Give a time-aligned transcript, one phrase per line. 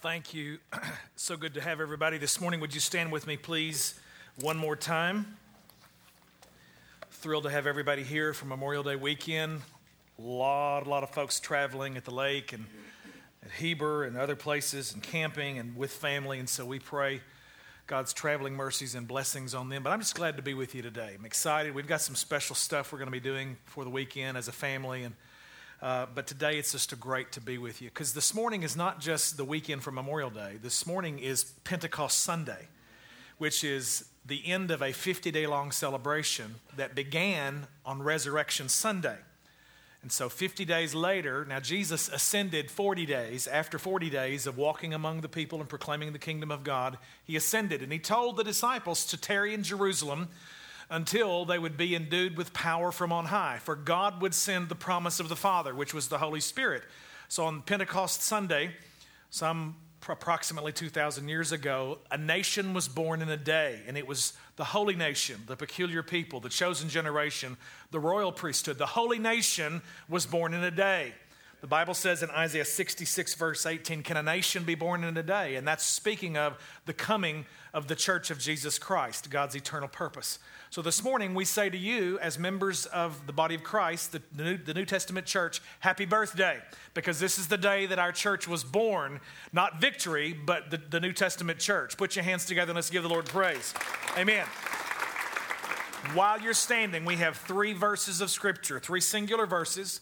[0.00, 0.58] Thank you.
[1.16, 2.60] so good to have everybody this morning.
[2.60, 3.98] Would you stand with me, please,
[4.40, 5.36] one more time?
[7.10, 9.60] Thrilled to have everybody here for Memorial Day weekend.
[10.16, 12.64] A lot, a lot of folks traveling at the lake and
[13.44, 16.38] at Heber and other places and camping and with family.
[16.38, 17.20] And so we pray
[17.88, 19.82] God's traveling mercies and blessings on them.
[19.82, 21.16] But I'm just glad to be with you today.
[21.18, 21.74] I'm excited.
[21.74, 24.52] We've got some special stuff we're going to be doing for the weekend as a
[24.52, 25.02] family.
[25.02, 25.16] And
[25.80, 28.76] uh, but today it's just a great to be with you because this morning is
[28.76, 30.58] not just the weekend for Memorial Day.
[30.60, 32.66] This morning is Pentecost Sunday,
[33.38, 39.18] which is the end of a 50 day long celebration that began on Resurrection Sunday.
[40.02, 43.46] And so 50 days later, now Jesus ascended 40 days.
[43.46, 47.36] After 40 days of walking among the people and proclaiming the kingdom of God, he
[47.36, 50.28] ascended and he told the disciples to tarry in Jerusalem
[50.90, 53.58] until they would be endued with power from on high.
[53.62, 56.82] For God would send the promise of the Father, which was the Holy Spirit.
[57.28, 58.70] So on Pentecost Sunday,
[59.30, 59.76] some
[60.08, 64.64] approximately 2,000 years ago, a nation was born in a day, and it was the
[64.64, 67.56] holy nation, the peculiar people, the chosen generation,
[67.90, 68.78] the royal priesthood.
[68.78, 71.12] The holy nation was born in a day.
[71.60, 75.24] The Bible says in Isaiah 66, verse 18, Can a nation be born in a
[75.24, 75.56] day?
[75.56, 76.56] And that's speaking of
[76.86, 80.38] the coming of the church of Jesus Christ, God's eternal purpose.
[80.70, 84.22] So this morning, we say to you, as members of the body of Christ, the,
[84.36, 86.58] New, the New Testament church, happy birthday,
[86.94, 89.18] because this is the day that our church was born,
[89.52, 91.96] not victory, but the, the New Testament church.
[91.96, 93.74] Put your hands together and let's give the Lord praise.
[94.16, 94.46] Amen.
[96.14, 100.00] While you're standing, we have three verses of Scripture, three singular verses.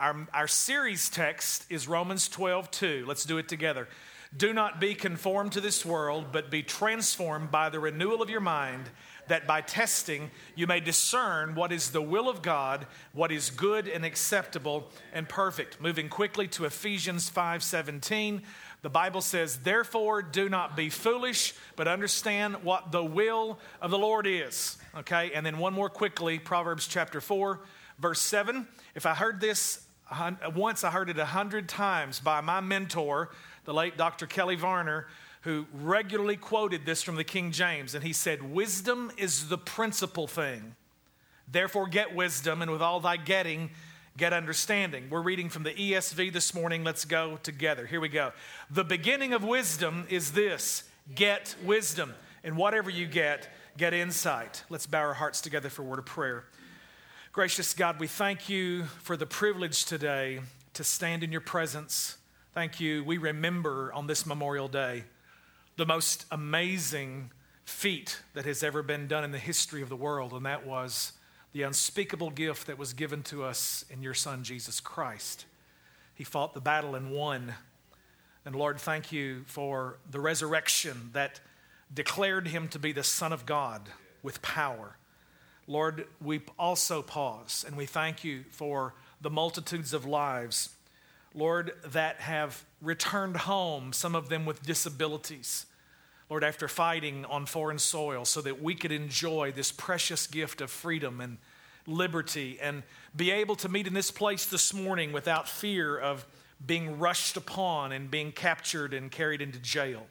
[0.00, 3.04] Our, our series text is Romans 12, 2.
[3.08, 3.88] Let's do it together.
[4.36, 8.40] Do not be conformed to this world, but be transformed by the renewal of your
[8.40, 8.90] mind,
[9.26, 13.88] that by testing you may discern what is the will of God, what is good
[13.88, 15.80] and acceptable and perfect.
[15.80, 18.42] Moving quickly to Ephesians 5 17,
[18.82, 23.98] the Bible says, Therefore, do not be foolish, but understand what the will of the
[23.98, 24.78] Lord is.
[24.98, 27.58] Okay, and then one more quickly Proverbs chapter 4,
[27.98, 28.68] verse 7.
[28.94, 29.87] If I heard this
[30.54, 33.30] once I heard it a hundred times by my mentor,
[33.64, 34.26] the late Dr.
[34.26, 35.06] Kelly Varner,
[35.42, 37.94] who regularly quoted this from the King James.
[37.94, 40.74] And he said, Wisdom is the principal thing.
[41.50, 43.70] Therefore, get wisdom, and with all thy getting,
[44.16, 45.08] get understanding.
[45.08, 46.84] We're reading from the ESV this morning.
[46.84, 47.86] Let's go together.
[47.86, 48.32] Here we go.
[48.70, 52.14] The beginning of wisdom is this get wisdom.
[52.44, 54.64] And whatever you get, get insight.
[54.68, 56.44] Let's bow our hearts together for a word of prayer.
[57.38, 60.40] Gracious God, we thank you for the privilege today
[60.72, 62.18] to stand in your presence.
[62.52, 63.04] Thank you.
[63.04, 65.04] We remember on this Memorial Day
[65.76, 67.30] the most amazing
[67.64, 71.12] feat that has ever been done in the history of the world, and that was
[71.52, 75.46] the unspeakable gift that was given to us in your Son, Jesus Christ.
[76.16, 77.54] He fought the battle and won.
[78.44, 81.38] And Lord, thank you for the resurrection that
[81.94, 83.90] declared him to be the Son of God
[84.24, 84.97] with power.
[85.68, 90.70] Lord, we also pause and we thank you for the multitudes of lives,
[91.34, 95.66] Lord, that have returned home, some of them with disabilities.
[96.30, 100.70] Lord, after fighting on foreign soil, so that we could enjoy this precious gift of
[100.70, 101.36] freedom and
[101.86, 102.82] liberty and
[103.14, 106.26] be able to meet in this place this morning without fear of
[106.66, 110.06] being rushed upon and being captured and carried into jail.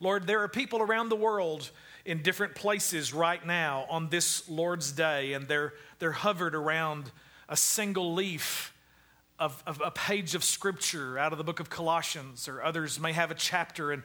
[0.00, 1.70] Lord, there are people around the world
[2.04, 7.10] in different places right now on this Lord's Day, and they're, they're hovered around
[7.48, 8.74] a single leaf
[9.38, 13.12] of, of, a page of Scripture out of the book of Colossians, or others may
[13.12, 14.02] have a chapter, and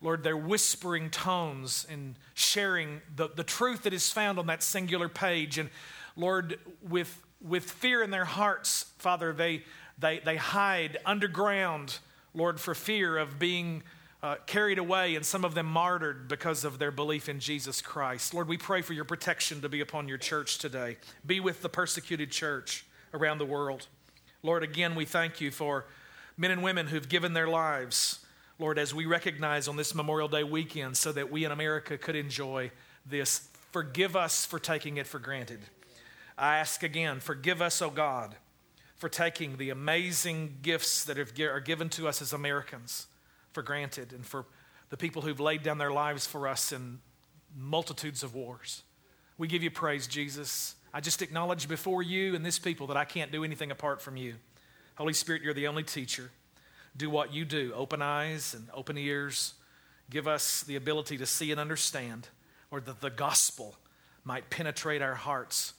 [0.00, 5.08] Lord, they're whispering tones and sharing the, the truth that is found on that singular
[5.08, 5.58] page.
[5.58, 5.70] And
[6.16, 9.64] Lord, with, with fear in their hearts, Father, they,
[9.98, 11.98] they, they hide underground,
[12.32, 13.82] Lord, for fear of being
[14.22, 18.34] uh, carried away and some of them martyred because of their belief in Jesus Christ.
[18.34, 20.96] Lord, we pray for your protection to be upon your church today.
[21.24, 22.84] Be with the persecuted church
[23.14, 23.86] around the world.
[24.42, 25.86] Lord, again, we thank you for
[26.36, 28.24] men and women who've given their lives,
[28.58, 32.16] Lord, as we recognize on this Memorial Day weekend so that we in America could
[32.16, 32.70] enjoy
[33.06, 33.48] this.
[33.70, 35.60] Forgive us for taking it for granted.
[36.36, 38.36] I ask again, forgive us, O oh God,
[38.96, 43.06] for taking the amazing gifts that are given to us as Americans
[43.58, 44.46] for granted and for
[44.88, 47.00] the people who've laid down their lives for us in
[47.56, 48.84] multitudes of wars.
[49.36, 50.76] We give you praise, Jesus.
[50.94, 54.16] I just acknowledge before you and this people that I can't do anything apart from
[54.16, 54.36] you.
[54.94, 56.30] Holy Spirit, you're the only teacher.
[56.96, 59.54] Do what you do open eyes and open ears.
[60.08, 62.28] Give us the ability to see and understand,
[62.70, 63.74] or that the gospel
[64.22, 65.74] might penetrate our hearts.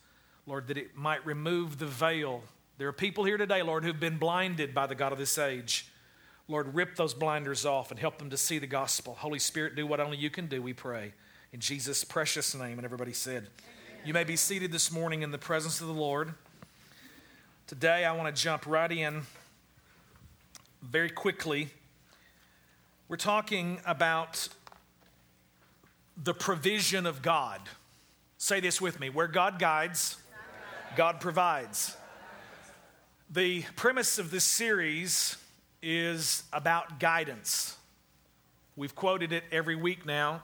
[0.45, 2.43] Lord, that it might remove the veil.
[2.77, 5.87] There are people here today, Lord, who've been blinded by the God of this age.
[6.49, 9.13] Lord, rip those blinders off and help them to see the gospel.
[9.13, 11.13] Holy Spirit, do what only you can do, we pray.
[11.53, 12.79] In Jesus' precious name.
[12.79, 14.01] And everybody said, Amen.
[14.03, 16.33] You may be seated this morning in the presence of the Lord.
[17.67, 19.21] Today, I want to jump right in
[20.81, 21.69] very quickly.
[23.07, 24.49] We're talking about
[26.17, 27.61] the provision of God.
[28.39, 30.17] Say this with me where God guides,
[30.95, 31.95] God provides.
[33.29, 35.37] The premise of this series
[35.81, 37.77] is about guidance.
[38.75, 40.43] We've quoted it every week now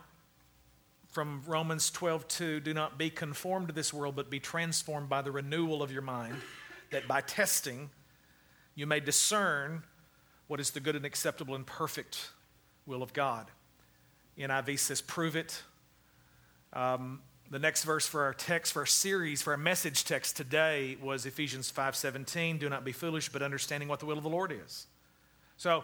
[1.12, 2.60] from Romans 12 2.
[2.60, 6.02] Do not be conformed to this world, but be transformed by the renewal of your
[6.02, 6.36] mind,
[6.92, 7.90] that by testing
[8.76, 9.84] you may discern
[10.48, 12.30] what is the good and acceptable and perfect
[12.86, 13.48] will of God.
[14.38, 15.64] NIV says, prove it.
[16.74, 20.98] Um, the next verse for our text, for our series, for our message text today
[21.02, 22.58] was Ephesians 5:17.
[22.60, 24.88] Do not be foolish, but understanding what the will of the Lord is.
[25.58, 25.84] So,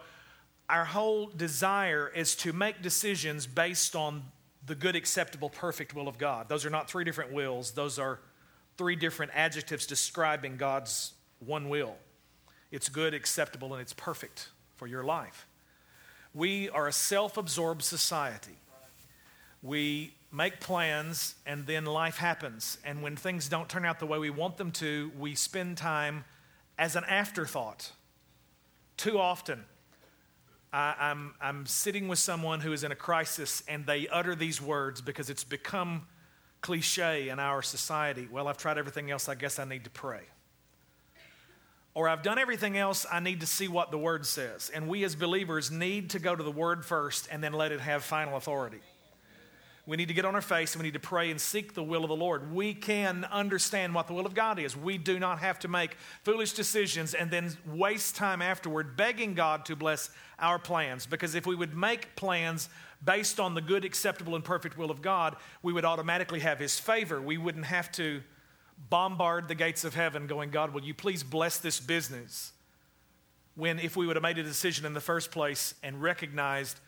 [0.70, 4.24] our whole desire is to make decisions based on
[4.66, 6.48] the good, acceptable, perfect will of God.
[6.48, 8.20] Those are not three different wills, those are
[8.78, 11.96] three different adjectives describing God's one will.
[12.72, 15.46] It's good, acceptable, and it's perfect for your life.
[16.34, 18.58] We are a self absorbed society.
[19.62, 22.78] We make plans and then life happens.
[22.86, 26.24] And when things don't turn out the way we want them to, we spend time
[26.78, 27.92] as an afterthought
[29.02, 29.64] too often,
[30.72, 34.36] I, am I'm, I'm sitting with someone who is in a crisis and they utter
[34.36, 36.06] these words because it's become
[36.62, 38.28] cliche in our society.
[38.32, 40.22] Well, I've tried everything else, I guess I need to pray.
[41.96, 44.70] Or I've done everything else, I need to see what the Word says.
[44.72, 47.80] And we as believers need to go to the Word first and then let it
[47.80, 48.82] have final authority.
[49.88, 51.84] We need to get on our face and we need to pray and seek the
[51.84, 52.54] will of the Lord.
[52.54, 54.78] We can understand what the will of God is.
[54.78, 59.66] We do not have to make foolish decisions and then waste time afterward begging God
[59.66, 61.08] to bless our plans.
[61.08, 62.70] Because if we would make plans
[63.04, 66.80] based on the good, acceptable, and perfect will of God, we would automatically have His
[66.80, 67.20] favor.
[67.20, 68.22] We wouldn't have to
[68.90, 72.54] bombard the gates of heaven going, God, will you please bless this business?
[73.56, 76.80] When if we would have made a decision in the first place and recognized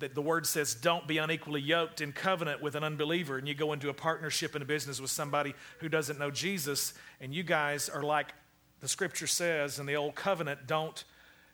[0.00, 3.54] that the word says don't be unequally yoked in covenant with an unbeliever and you
[3.54, 7.42] go into a partnership in a business with somebody who doesn't know jesus and you
[7.42, 8.34] guys are like
[8.80, 11.04] the scripture says in the old covenant don't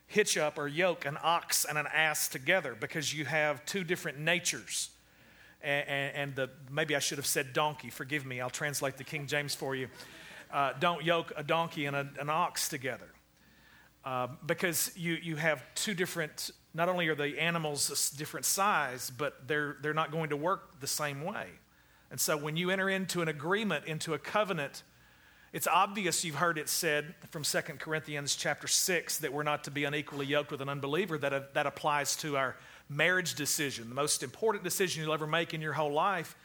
[0.07, 4.17] hitch up or yoke an ox and an ass together because you have two different
[4.17, 4.89] natures.
[5.61, 7.89] And, and the maybe i should have said donkey.
[7.89, 8.39] Forgive me.
[8.39, 9.89] I'll translate the king james for you.
[10.51, 13.09] Uh, don't yoke a donkey and a, an ox together.
[14.05, 19.09] Uh, because you, you have two different not only are the animals a different size,
[19.09, 21.47] but they're, they're not going to work the same way.
[22.11, 24.83] And so when you enter into an agreement, into a covenant,
[25.51, 29.71] it's obvious you've heard it said from 2 Corinthians chapter 6 that we're not to
[29.71, 31.17] be unequally yoked with an unbeliever.
[31.17, 32.55] That, uh, that applies to our
[32.89, 33.89] marriage decision.
[33.89, 36.35] The most important decision you'll ever make in your whole life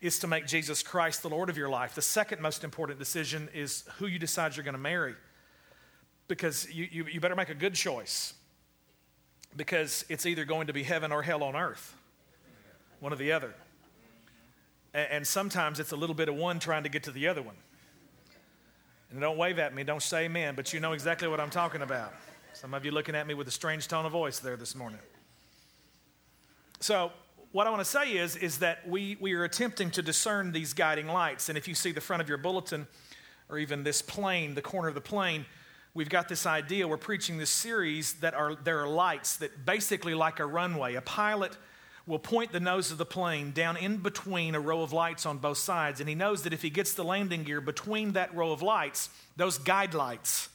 [0.00, 1.94] is to make Jesus Christ the Lord of your life.
[1.94, 5.14] The second most important decision is who you decide you're going to marry.
[6.26, 8.34] Because you, you, you better make a good choice
[9.56, 11.94] because it's either going to be heaven or hell on earth,
[13.00, 13.54] one or the other.
[14.94, 17.56] And sometimes it's a little bit of one trying to get to the other one.
[19.10, 21.82] And don't wave at me, don't say amen, but you know exactly what I'm talking
[21.82, 22.12] about.
[22.54, 24.98] Some of you looking at me with a strange tone of voice there this morning.
[26.80, 27.12] So,
[27.52, 30.74] what I want to say is, is that we, we are attempting to discern these
[30.74, 31.48] guiding lights.
[31.48, 32.86] And if you see the front of your bulletin,
[33.48, 35.46] or even this plane, the corner of the plane,
[35.96, 40.12] we've got this idea we're preaching this series that are there are lights that basically
[40.12, 40.94] like a runway.
[40.94, 41.56] A pilot
[42.06, 45.38] will point the nose of the plane down in between a row of lights on
[45.38, 48.52] both sides and he knows that if he gets the landing gear between that row
[48.52, 50.50] of lights those guide lights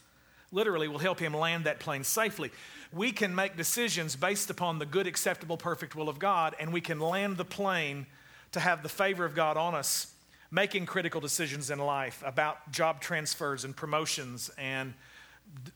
[0.52, 2.52] literally will help him land that plane safely.
[2.92, 6.80] We can make decisions based upon the good acceptable perfect will of god and we
[6.80, 8.06] can land the plane
[8.52, 10.14] to have the favor of god on us
[10.52, 14.94] making critical decisions in life about job transfers and promotions and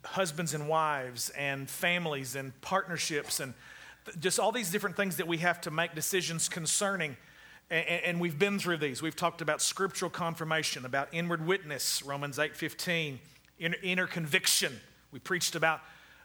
[0.05, 3.55] husbands and wives and families and partnerships and
[4.21, 7.17] just all these different things that we have to make decisions concerning.
[7.69, 9.03] And, we've been through these.
[9.03, 13.19] We've talked about scriptural confirmation, about inward witness, Romans 8:15,
[13.59, 14.81] inner, inner conviction.
[15.11, 15.81] We preached about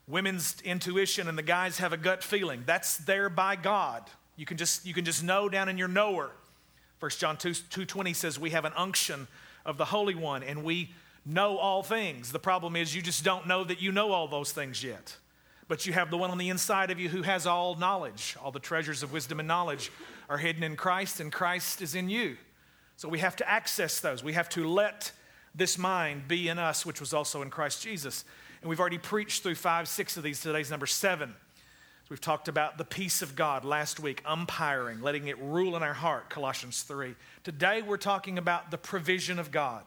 [0.08, 2.64] women's intuition and the guys have a gut feeling.
[2.68, 4.04] That's there by God.
[4.36, 6.32] You can just, you can just know down in your knower.
[7.00, 9.28] 1 John 2, 2.20 says we have an unction
[9.66, 10.92] of the Holy One and we
[11.26, 12.32] know all things.
[12.32, 15.18] The problem is you just don't know that you know all those things yet.
[15.68, 18.36] But you have the one on the inside of you who has all knowledge.
[18.44, 19.92] All the treasures of wisdom and knowledge
[20.30, 22.38] are hidden in Christ, and Christ is in you.
[22.98, 24.24] So we have to access those.
[24.24, 25.12] We have to let
[25.56, 28.26] this mind be in us, which was also in Christ Jesus.
[28.62, 30.42] And we've already preached through five, six of these.
[30.42, 31.36] Today's number seven.
[32.10, 35.94] We've talked about the peace of God last week, umpiring, letting it rule in our
[35.94, 37.16] heart, Colossians 3.
[37.46, 39.84] Today we're talking about the provision of God.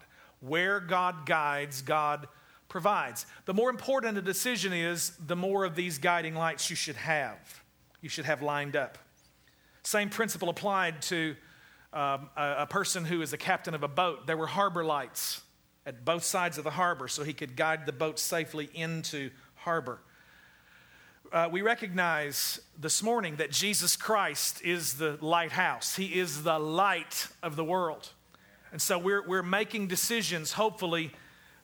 [0.46, 2.28] Where God guides, God
[2.68, 3.26] provides.
[3.44, 7.62] The more important a decision is, the more of these guiding lights you should have.
[8.00, 8.98] You should have lined up.
[9.82, 11.36] Same principle applied to
[11.92, 14.26] um, a, a person who is a captain of a boat.
[14.26, 15.42] There were harbor lights
[15.86, 20.00] at both sides of the harbor so he could guide the boat safely into harbor
[21.34, 25.96] uh, we recognize this morning that Jesus Christ is the lighthouse.
[25.96, 28.10] He is the light of the world.
[28.74, 31.12] And so we're, we're making decisions, hopefully,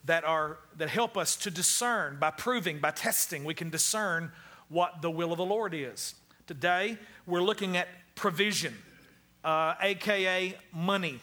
[0.05, 4.31] that, are, that help us to discern by proving, by testing, we can discern
[4.69, 6.15] what the will of the Lord is.
[6.47, 8.77] Today, we're looking at provision,
[9.43, 11.19] uh, aka money,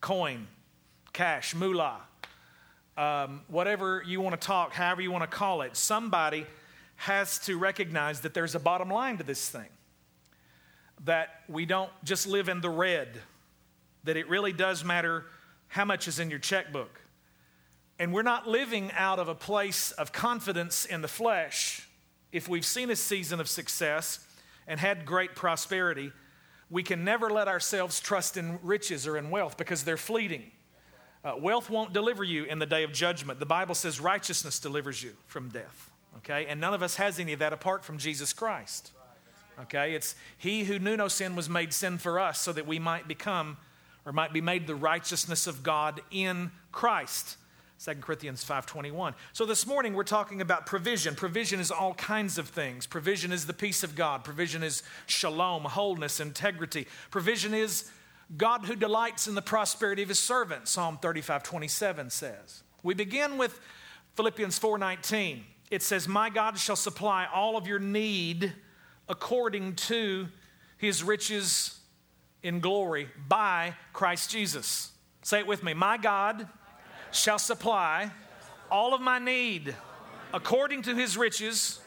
[0.00, 0.48] coin,
[1.12, 2.00] cash, moolah,
[2.96, 5.76] um, whatever you want to talk, however you want to call it.
[5.76, 6.48] Somebody
[6.96, 9.68] has to recognize that there's a bottom line to this thing.
[11.04, 13.20] That we don't just live in the red,
[14.06, 15.24] that it really does matter
[15.68, 17.00] how much is in your checkbook.
[17.98, 21.88] And we're not living out of a place of confidence in the flesh.
[22.32, 24.20] If we've seen a season of success
[24.66, 26.12] and had great prosperity,
[26.70, 30.50] we can never let ourselves trust in riches or in wealth because they're fleeting.
[31.24, 33.38] Uh, wealth won't deliver you in the day of judgment.
[33.38, 36.46] The Bible says righteousness delivers you from death okay?
[36.46, 38.92] And none of us has any of that apart from Jesus Christ.
[39.62, 39.94] Okay?
[39.94, 43.08] It's he who knew no sin was made sin for us so that we might
[43.08, 43.56] become
[44.06, 47.36] or might be made the righteousness of God in Christ.
[47.78, 49.14] 2 Corinthians 5:21.
[49.34, 51.14] So this morning we're talking about provision.
[51.14, 52.86] Provision is all kinds of things.
[52.86, 54.24] Provision is the peace of God.
[54.24, 56.86] Provision is shalom, wholeness, integrity.
[57.10, 57.90] Provision is
[58.38, 60.68] God who delights in the prosperity of his servant.
[60.68, 62.62] Psalm 35:27 says.
[62.82, 63.60] We begin with
[64.14, 68.52] Philippians 4:19 it says, My God shall supply all of your need
[69.08, 70.28] according to
[70.78, 71.75] his riches
[72.46, 74.92] in glory by Christ Jesus.
[75.22, 75.74] Say it with me.
[75.74, 76.48] My God
[77.10, 78.12] shall supply
[78.70, 79.74] all of my need
[80.32, 81.80] according to his riches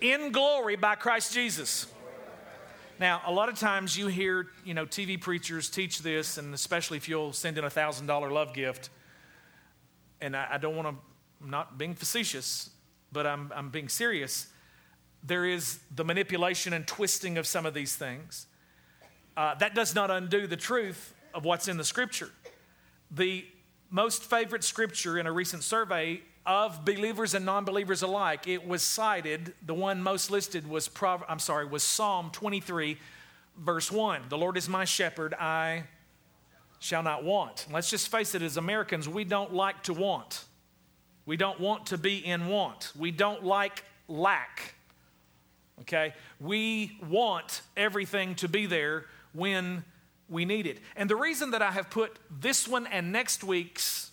[0.00, 1.86] in glory by Christ Jesus.
[2.98, 6.96] Now, a lot of times you hear, you know, TV preachers teach this, and especially
[6.96, 8.90] if you'll send in a thousand dollar love gift.
[10.20, 10.94] And I, I don't want to,
[11.40, 12.70] I'm not being facetious,
[13.12, 14.48] but I'm, I'm being serious.
[15.22, 18.48] There is the manipulation and twisting of some of these things.
[19.36, 22.30] Uh, that does not undo the truth of what's in the scripture.
[23.10, 23.44] The
[23.90, 29.54] most favorite scripture in a recent survey of believers and non-believers alike, it was cited.
[29.64, 32.98] The one most listed was Prov- I'm sorry, was Psalm 23,
[33.58, 34.22] verse 1.
[34.28, 35.84] The Lord is my shepherd, I
[36.78, 37.66] shall not want.
[37.72, 40.44] Let's just face it, as Americans, we don't like to want.
[41.26, 42.92] We don't want to be in want.
[42.96, 44.74] We don't like lack.
[45.80, 46.12] Okay?
[46.38, 49.84] We want everything to be there when
[50.28, 50.78] we need it.
[50.96, 54.10] And the reason that I have put this one and next week's,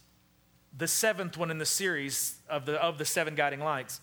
[0.77, 4.01] the seventh one in the series of the, of the seven guiding lights,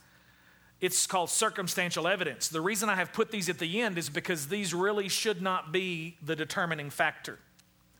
[0.80, 2.48] it's called circumstantial evidence.
[2.48, 5.72] The reason I have put these at the end is because these really should not
[5.72, 7.40] be the determining factor.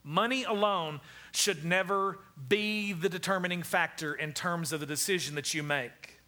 [0.05, 1.01] Money alone
[1.33, 6.21] should never be the determining factor in terms of the decision that you make.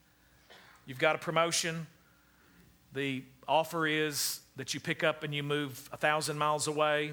[0.86, 1.86] You've got a promotion,
[2.92, 7.12] the offer is that you pick up and you move a thousand miles away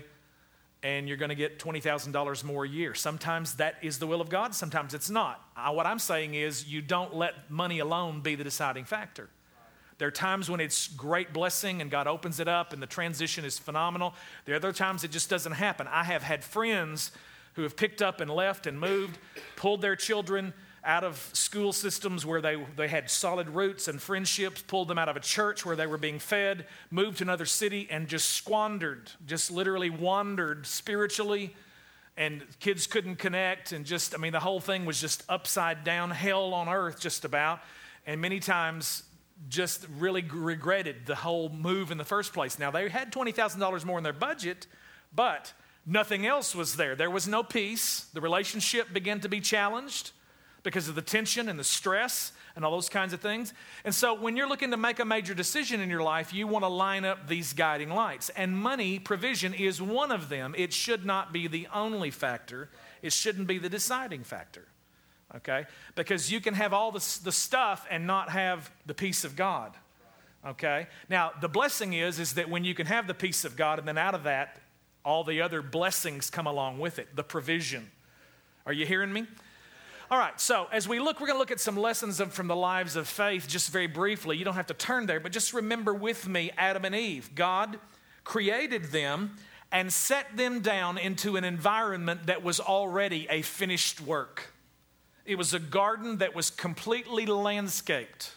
[0.83, 2.93] and you're going to get $20,000 more a year.
[2.93, 5.43] Sometimes that is the will of God, sometimes it's not.
[5.71, 9.29] What I'm saying is you don't let money alone be the deciding factor.
[9.97, 13.43] There are times when it's great blessing and God opens it up and the transition
[13.43, 14.13] is phenomenal.
[14.45, 15.87] There are other times it just doesn't happen.
[15.87, 17.11] I have had friends
[17.55, 19.17] who have picked up and left and moved,
[19.55, 20.53] pulled their children
[20.83, 25.09] out of school systems where they, they had solid roots and friendships, pulled them out
[25.09, 29.11] of a church where they were being fed, moved to another city, and just squandered,
[29.25, 31.55] just literally wandered spiritually.
[32.15, 36.09] And kids couldn't connect, and just, I mean, the whole thing was just upside down,
[36.09, 37.59] hell on earth, just about.
[38.05, 39.03] And many times
[39.49, 42.57] just really regretted the whole move in the first place.
[42.57, 44.65] Now, they had $20,000 more in their budget,
[45.13, 45.53] but
[45.85, 46.95] nothing else was there.
[46.95, 48.07] There was no peace.
[48.13, 50.11] The relationship began to be challenged
[50.67, 53.53] because of the tension and the stress and all those kinds of things.
[53.85, 56.65] And so, when you're looking to make a major decision in your life, you want
[56.65, 58.27] to line up these guiding lights.
[58.35, 60.53] And money provision is one of them.
[60.57, 62.69] It should not be the only factor,
[63.01, 64.67] it shouldn't be the deciding factor
[65.35, 65.65] okay?
[65.95, 69.73] Because you can have all the, the stuff and not have the peace of God,
[70.45, 70.87] okay?
[71.09, 73.87] Now, the blessing is, is that when you can have the peace of God and
[73.87, 74.61] then out of that,
[75.03, 77.91] all the other blessings come along with it, the provision.
[78.65, 79.27] Are you hearing me?
[80.09, 82.55] All right, so as we look, we're going to look at some lessons from the
[82.55, 84.37] lives of faith just very briefly.
[84.37, 87.35] You don't have to turn there, but just remember with me Adam and Eve.
[87.35, 87.77] God
[88.23, 89.35] created them
[89.69, 94.53] and set them down into an environment that was already a finished work.
[95.25, 98.31] It was a garden that was completely landscaped.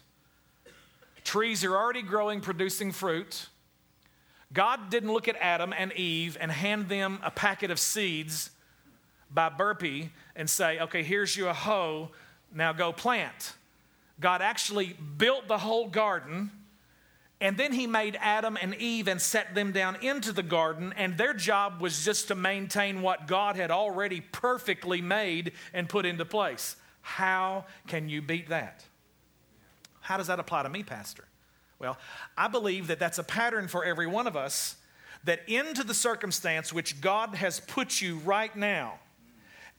[1.23, 3.49] Trees are already growing, producing fruit.
[4.53, 8.51] God didn't look at Adam and Eve and hand them a packet of seeds
[9.33, 12.11] by burpee and say, okay, here's you a hoe,
[12.53, 13.55] now go plant.
[14.19, 16.51] God actually built the whole garden,
[17.41, 21.17] and then he made Adam and Eve and set them down into the garden, and
[21.17, 26.25] their job was just to maintain what God had already perfectly made and put into
[26.25, 26.77] place.
[27.01, 28.85] How can you beat that?
[30.01, 31.25] How does that apply to me, Pastor?
[31.79, 31.97] Well,
[32.37, 34.77] I believe that that's a pattern for every one of us
[35.25, 38.99] that into the circumstance which God has put you right now,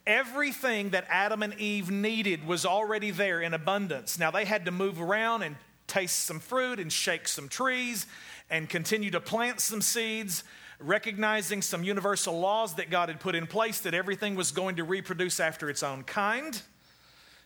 [0.05, 4.17] everything that Adam and Eve needed was already there in abundance.
[4.17, 5.55] Now they had to move around and
[5.87, 8.07] taste some fruit and shake some trees
[8.49, 10.43] and continue to plant some seeds,
[10.79, 14.83] recognizing some universal laws that God had put in place that everything was going to
[14.83, 16.61] reproduce after its own kind.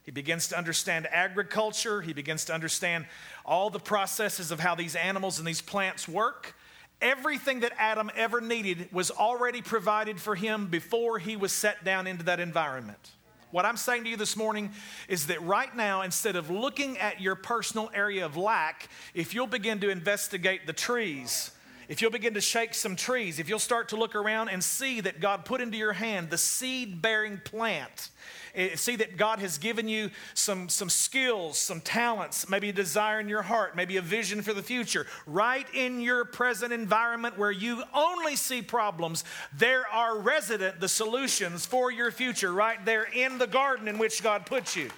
[0.03, 2.01] He begins to understand agriculture.
[2.01, 3.07] He begins to understand
[3.43, 6.55] all the processes of how these animals and these plants work.
[7.01, 12.07] Everything that Adam ever needed was already provided for him before he was set down
[12.07, 13.11] into that environment.
[13.51, 14.71] What I'm saying to you this morning
[15.07, 19.47] is that right now, instead of looking at your personal area of lack, if you'll
[19.47, 21.51] begin to investigate the trees,
[21.87, 25.01] if you'll begin to shake some trees, if you'll start to look around and see
[25.01, 28.09] that God put into your hand the seed bearing plant,
[28.55, 33.19] Eh, see that God has given you some, some skills, some talents, maybe a desire
[33.19, 35.05] in your heart, maybe a vision for the future.
[35.25, 41.65] Right in your present environment where you only see problems, there are resident the solutions
[41.65, 44.89] for your future right there in the garden in which God put you.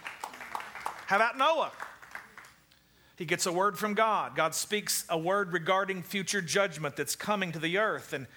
[1.07, 1.71] How about Noah?
[3.17, 4.35] He gets a word from God.
[4.35, 8.13] God speaks a word regarding future judgment that's coming to the earth.
[8.13, 8.27] And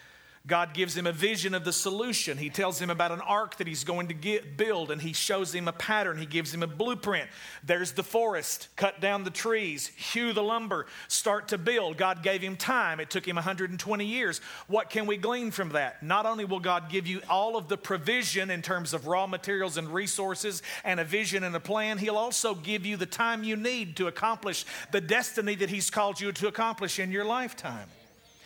[0.47, 2.39] God gives him a vision of the solution.
[2.39, 5.55] He tells him about an ark that he's going to get, build, and he shows
[5.55, 6.17] him a pattern.
[6.17, 7.29] He gives him a blueprint.
[7.63, 11.99] There's the forest, cut down the trees, hew the lumber, start to build.
[11.99, 13.01] God gave him time.
[13.01, 14.41] It took him 120 years.
[14.67, 16.03] What can we glean from that?
[16.03, 19.77] Not only will God give you all of the provision in terms of raw materials
[19.77, 23.57] and resources and a vision and a plan, He'll also give you the time you
[23.57, 27.89] need to accomplish the destiny that He's called you to accomplish in your lifetime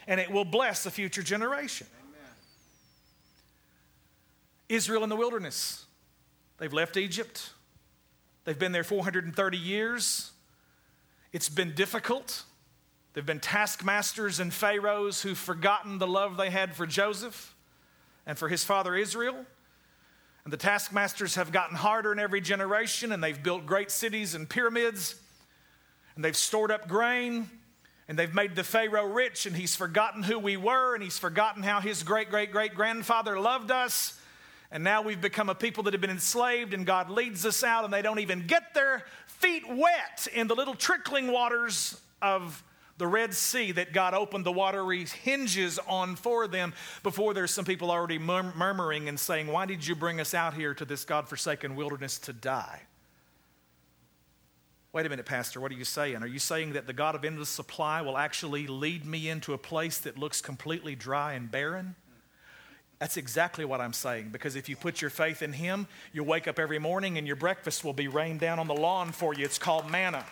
[0.06, 1.86] and it will bless the future generation.
[2.00, 2.30] Amen.
[4.68, 5.86] Israel in the wilderness.
[6.58, 7.50] They've left Egypt.
[8.44, 10.30] They've been there 430 years.
[11.32, 12.44] It's been difficult.
[13.14, 17.54] They've been taskmasters and pharaohs who've forgotten the love they had for Joseph
[18.26, 19.46] and for his father Israel.
[20.44, 24.48] And the taskmasters have gotten harder in every generation, and they've built great cities and
[24.48, 25.14] pyramids,
[26.14, 27.48] and they've stored up grain,
[28.08, 31.62] and they've made the Pharaoh rich, and he's forgotten who we were, and he's forgotten
[31.62, 34.20] how his great great great grandfather loved us.
[34.70, 37.84] And now we've become a people that have been enslaved, and God leads us out,
[37.84, 42.62] and they don't even get their feet wet in the little trickling waters of
[42.98, 47.64] the Red Sea that God opened the watery hinges on for them before there's some
[47.64, 51.28] people already murmuring and saying, Why did you bring us out here to this God
[51.28, 52.82] forsaken wilderness to die?
[54.94, 56.22] Wait a minute, Pastor, what are you saying?
[56.22, 59.58] Are you saying that the God of endless supply will actually lead me into a
[59.58, 61.96] place that looks completely dry and barren?
[63.00, 66.46] That's exactly what I'm saying because if you put your faith in Him, you'll wake
[66.46, 69.44] up every morning and your breakfast will be rained down on the lawn for you.
[69.44, 70.24] It's called manna.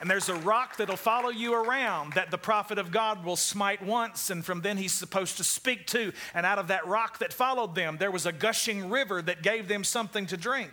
[0.00, 3.82] And there's a rock that'll follow you around that the prophet of God will smite
[3.82, 6.14] once, and from then he's supposed to speak to.
[6.32, 9.68] And out of that rock that followed them, there was a gushing river that gave
[9.68, 10.72] them something to drink.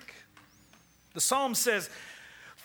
[1.14, 1.90] The psalm says,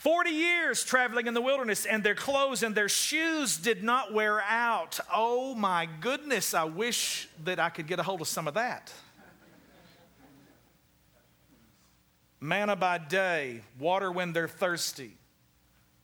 [0.01, 4.41] 40 years traveling in the wilderness, and their clothes and their shoes did not wear
[4.41, 4.99] out.
[5.13, 8.91] Oh my goodness, I wish that I could get a hold of some of that.
[12.41, 15.20] Manna by day, water when they're thirsty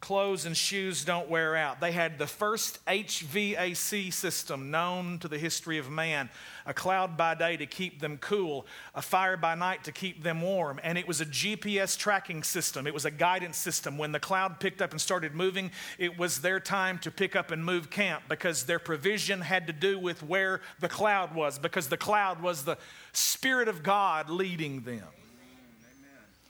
[0.06, 1.80] clothes and shoes don't wear out.
[1.80, 6.30] They had the first HVAC system known to the history of man
[6.64, 10.42] a cloud by day to keep them cool, a fire by night to keep them
[10.42, 10.78] warm.
[10.84, 13.98] And it was a GPS tracking system, it was a guidance system.
[13.98, 17.50] When the cloud picked up and started moving, it was their time to pick up
[17.50, 21.88] and move camp because their provision had to do with where the cloud was, because
[21.88, 22.78] the cloud was the
[23.12, 25.08] Spirit of God leading them.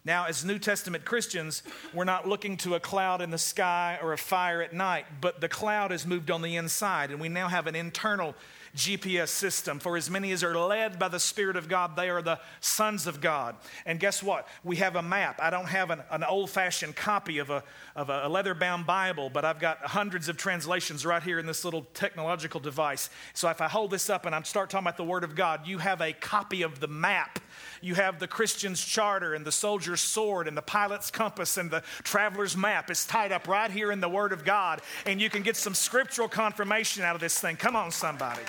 [0.06, 4.12] Now, as New Testament Christians, we're not looking to a cloud in the sky or
[4.12, 7.48] a fire at night, but the cloud has moved on the inside, and we now
[7.48, 8.36] have an internal
[8.76, 9.78] GPS system.
[9.78, 13.06] For as many as are led by the Spirit of God, they are the sons
[13.06, 13.56] of God.
[13.86, 14.46] And guess what?
[14.62, 15.40] We have a map.
[15.42, 17.64] I don't have an, an old fashioned copy of a,
[17.96, 21.64] of a leather bound Bible, but I've got hundreds of translations right here in this
[21.64, 23.08] little technological device.
[23.32, 25.66] So if I hold this up and I start talking about the Word of God,
[25.66, 27.40] you have a copy of the map.
[27.80, 31.82] You have the Christian's charter and the soldier's sword and the pilot's compass and the
[32.02, 32.90] traveler's map.
[32.90, 35.74] It's tied up right here in the Word of God, and you can get some
[35.74, 37.56] scriptural confirmation out of this thing.
[37.56, 38.42] Come on, somebody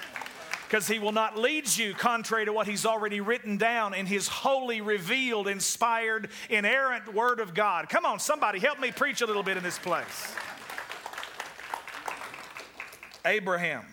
[0.68, 4.28] because he will not lead you contrary to what he's already written down in his
[4.28, 7.88] holy, revealed, inspired, inerrant word of God.
[7.88, 10.36] Come on, somebody, help me preach a little bit in this place.
[13.26, 13.86] Abraham,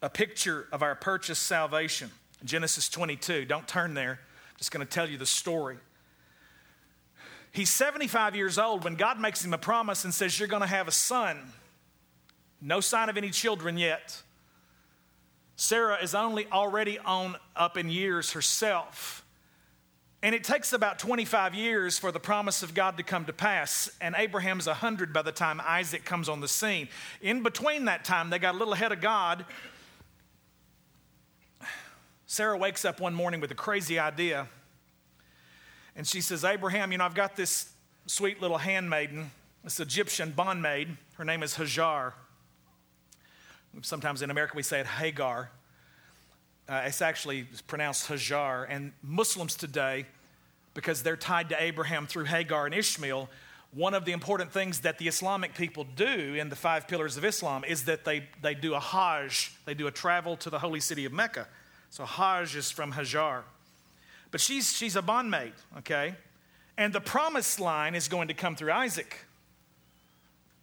[0.00, 2.12] a picture of our purchased salvation.
[2.44, 3.44] Genesis 22.
[3.44, 4.12] Don't turn there.
[4.12, 5.78] I'm just going to tell you the story.
[7.50, 10.68] He's 75 years old when God makes him a promise and says, You're going to
[10.68, 11.52] have a son.
[12.60, 14.22] No sign of any children yet.
[15.60, 19.24] Sarah is only already on up in years herself.
[20.22, 23.90] And it takes about 25 years for the promise of God to come to pass.
[24.00, 26.88] And Abraham's 100 by the time Isaac comes on the scene.
[27.20, 29.44] In between that time, they got a little ahead of God.
[32.26, 34.46] Sarah wakes up one morning with a crazy idea.
[35.96, 37.72] And she says, Abraham, you know, I've got this
[38.06, 39.32] sweet little handmaiden,
[39.64, 40.96] this Egyptian bondmaid.
[41.14, 42.12] Her name is Hajar.
[43.82, 45.50] Sometimes in America we say it Hagar.
[46.68, 48.66] Uh, it's actually pronounced Hajar.
[48.68, 50.06] And Muslims today,
[50.74, 53.28] because they're tied to Abraham through Hagar and Ishmael,
[53.72, 57.24] one of the important things that the Islamic people do in the five pillars of
[57.24, 60.80] Islam is that they, they do a Hajj, they do a travel to the holy
[60.80, 61.46] city of Mecca.
[61.90, 63.42] So Hajj is from Hajar.
[64.30, 66.14] But she's, she's a bondmaid, okay?
[66.76, 69.16] And the promised line is going to come through Isaac.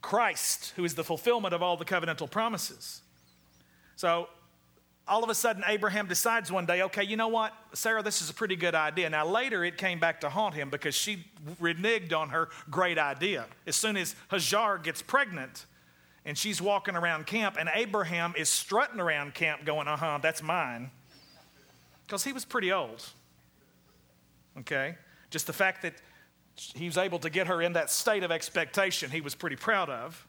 [0.06, 3.02] Christ, who is the fulfillment of all the covenantal promises.
[3.96, 4.30] So
[5.08, 8.30] all of a sudden, Abraham decides one day, okay, you know what, Sarah, this is
[8.30, 9.10] a pretty good idea.
[9.10, 11.26] Now, later it came back to haunt him because she
[11.60, 13.48] reneged on her great idea.
[13.66, 15.66] As soon as Hajar gets pregnant
[16.24, 20.44] and she's walking around camp, and Abraham is strutting around camp going, uh huh, that's
[20.44, 20.92] mine.
[22.06, 23.04] Because he was pretty old.
[24.60, 24.98] Okay?
[25.32, 25.96] Just the fact that
[26.76, 29.90] he was able to get her in that state of expectation, he was pretty proud
[29.90, 30.28] of.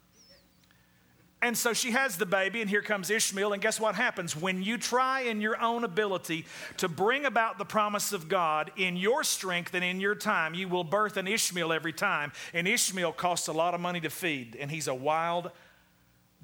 [1.43, 3.53] And so she has the baby, and here comes Ishmael.
[3.53, 4.35] And guess what happens?
[4.35, 6.47] When you try in your own ability
[6.79, 10.67] to bring about the promise of God in your strength and in your time, you
[10.67, 12.33] will birth an Ishmael every time.
[12.55, 15.51] And Ishmael costs a lot of money to feed, and he's a wild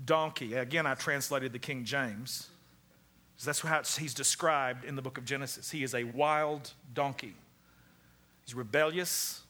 [0.04, 0.54] donkey.
[0.54, 2.48] Again, I translated the King James.
[3.44, 5.70] That's how he's described in the book of Genesis.
[5.70, 7.34] He is a wild donkey.
[8.44, 9.42] He's rebellious.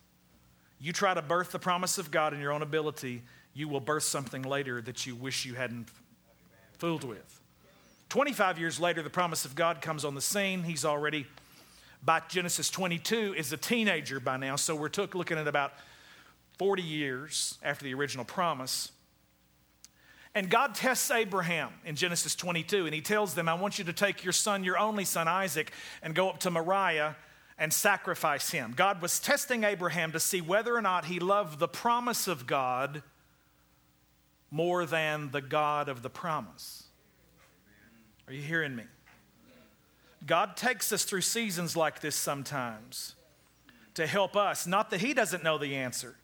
[0.83, 3.23] You try to birth the promise of God in your own ability,
[3.55, 5.89] you will birth something later that you wish you hadn't
[6.79, 7.41] fooled with.
[8.09, 10.65] 25 years later, the promise of God comes on the scene.
[10.65, 11.25] He's already,
[12.05, 14.57] by Genesis 22, is a teenager by now.
[14.57, 15.73] So we're took, looking at about
[16.59, 18.91] 40 years after the original promise.
[20.35, 23.93] And God tests Abraham in Genesis 22, and he tells them, I want you to
[23.93, 25.71] take your son, your only son, Isaac,
[26.03, 27.15] and go up to Moriah
[27.59, 28.73] and sacrifice him.
[28.77, 33.03] God was testing Abraham to see whether or not he loved the promise of God
[34.51, 36.85] more than the God of the promise.
[38.29, 38.85] Are you hearing me?
[40.27, 43.15] God takes us through seasons like this sometimes
[43.95, 44.67] to help us.
[44.67, 46.15] Not that He doesn't know the answer.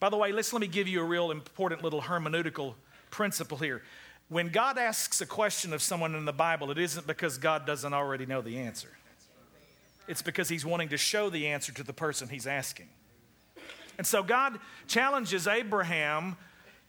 [0.00, 2.74] By the way, let's let me give you a real important little hermeneutical
[3.10, 3.82] principle here.
[4.28, 7.92] When God asks a question of someone in the Bible, it isn't because God doesn't
[7.92, 8.90] already know the answer.
[10.08, 12.88] It's because He's wanting to show the answer to the person He's asking.
[13.98, 16.36] And so God challenges Abraham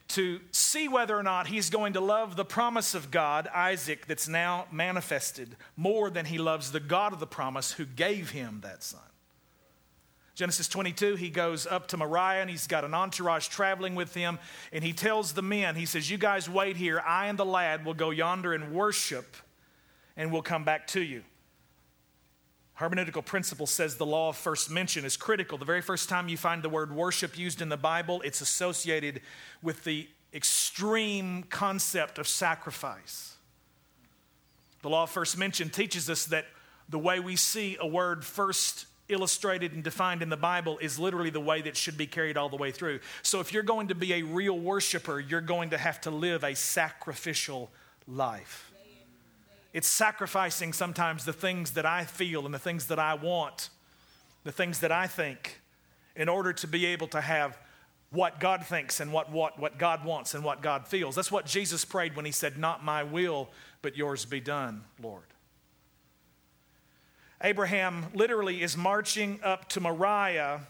[0.08, 4.28] to see whether or not he's going to love the promise of God, Isaac, that's
[4.28, 8.82] now manifested, more than he loves the God of the promise who gave him that
[8.82, 9.00] son.
[10.34, 14.38] Genesis 22, he goes up to Moriah and he's got an entourage traveling with him.
[14.72, 17.00] And he tells the men, he says, You guys wait here.
[17.00, 19.36] I and the lad will go yonder and worship,
[20.16, 21.22] and we'll come back to you.
[22.80, 25.58] Hermeneutical principle says the law of first mention is critical.
[25.58, 29.20] The very first time you find the word worship used in the Bible, it's associated
[29.62, 33.36] with the extreme concept of sacrifice.
[34.80, 36.46] The law of first mention teaches us that
[36.88, 41.30] the way we see a word first illustrated and defined in the Bible is literally
[41.30, 43.00] the way that should be carried all the way through.
[43.22, 46.42] So if you're going to be a real worshiper, you're going to have to live
[46.42, 47.70] a sacrificial
[48.08, 48.71] life.
[49.72, 53.70] It's sacrificing sometimes the things that I feel and the things that I want,
[54.44, 55.60] the things that I think,
[56.14, 57.58] in order to be able to have
[58.10, 61.14] what God thinks and what, what, what God wants and what God feels.
[61.14, 63.48] That's what Jesus prayed when he said, Not my will,
[63.80, 65.24] but yours be done, Lord.
[67.42, 70.60] Abraham literally is marching up to Moriah.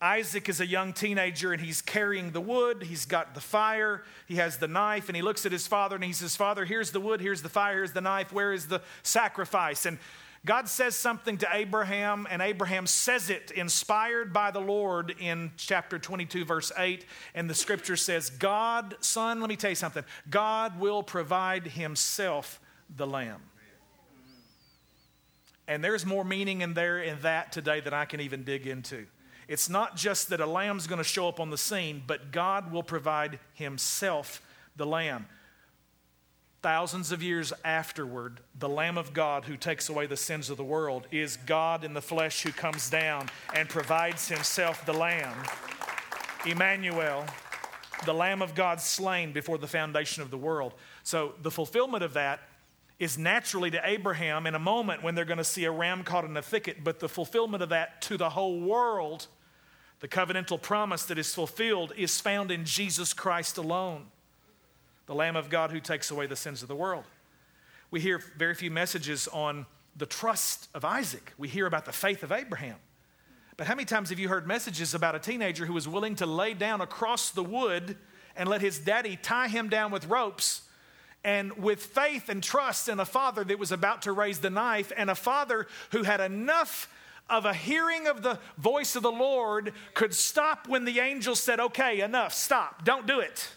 [0.00, 2.84] Isaac is a young teenager and he's carrying the wood.
[2.84, 4.04] He's got the fire.
[4.26, 6.92] He has the knife and he looks at his father and he says, Father, here's
[6.92, 8.32] the wood, here's the fire, here's the knife.
[8.32, 9.86] Where is the sacrifice?
[9.86, 9.98] And
[10.44, 15.98] God says something to Abraham, and Abraham says it inspired by the Lord in chapter
[15.98, 17.04] 22, verse 8.
[17.34, 20.04] And the scripture says, God, son, let me tell you something.
[20.30, 22.60] God will provide himself
[22.96, 23.40] the lamb.
[25.66, 29.06] And there's more meaning in there in that today than I can even dig into.
[29.48, 32.70] It's not just that a lamb's going to show up on the scene, but God
[32.70, 34.42] will provide himself
[34.76, 35.26] the lamb
[36.62, 40.64] thousands of years afterward, the Lamb of God who takes away the sins of the
[40.64, 45.36] world is God in the flesh who comes down and provides himself the Lamb.
[46.44, 47.24] Emmanuel,
[48.04, 50.74] the Lamb of God slain before the foundation of the world.
[51.04, 52.40] So the fulfillment of that
[52.98, 56.24] is naturally to Abraham in a moment when they're going to see a ram caught
[56.24, 59.28] in a thicket, but the fulfillment of that to the whole world,
[60.00, 64.06] the covenantal promise that is fulfilled, is found in Jesus Christ alone
[65.06, 67.04] the Lamb of God who takes away the sins of the world.
[67.90, 71.32] We hear very few messages on the trust of Isaac.
[71.38, 72.76] We hear about the faith of Abraham.
[73.56, 76.26] But how many times have you heard messages about a teenager who was willing to
[76.26, 77.96] lay down across the wood
[78.36, 80.62] and let his daddy tie him down with ropes?
[81.24, 84.92] And with faith and trust in a father that was about to raise the knife,
[84.96, 86.88] and a father who had enough
[87.30, 91.60] of a hearing of the voice of the Lord could stop when the angel said,
[91.60, 93.50] Okay, enough, stop, don't do it.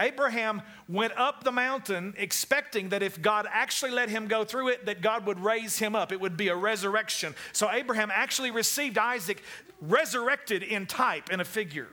[0.00, 4.86] Abraham went up the mountain expecting that if God actually let him go through it,
[4.86, 6.12] that God would raise him up.
[6.12, 7.34] It would be a resurrection.
[7.52, 9.42] So Abraham actually received Isaac
[9.80, 11.88] resurrected in type, in a figure.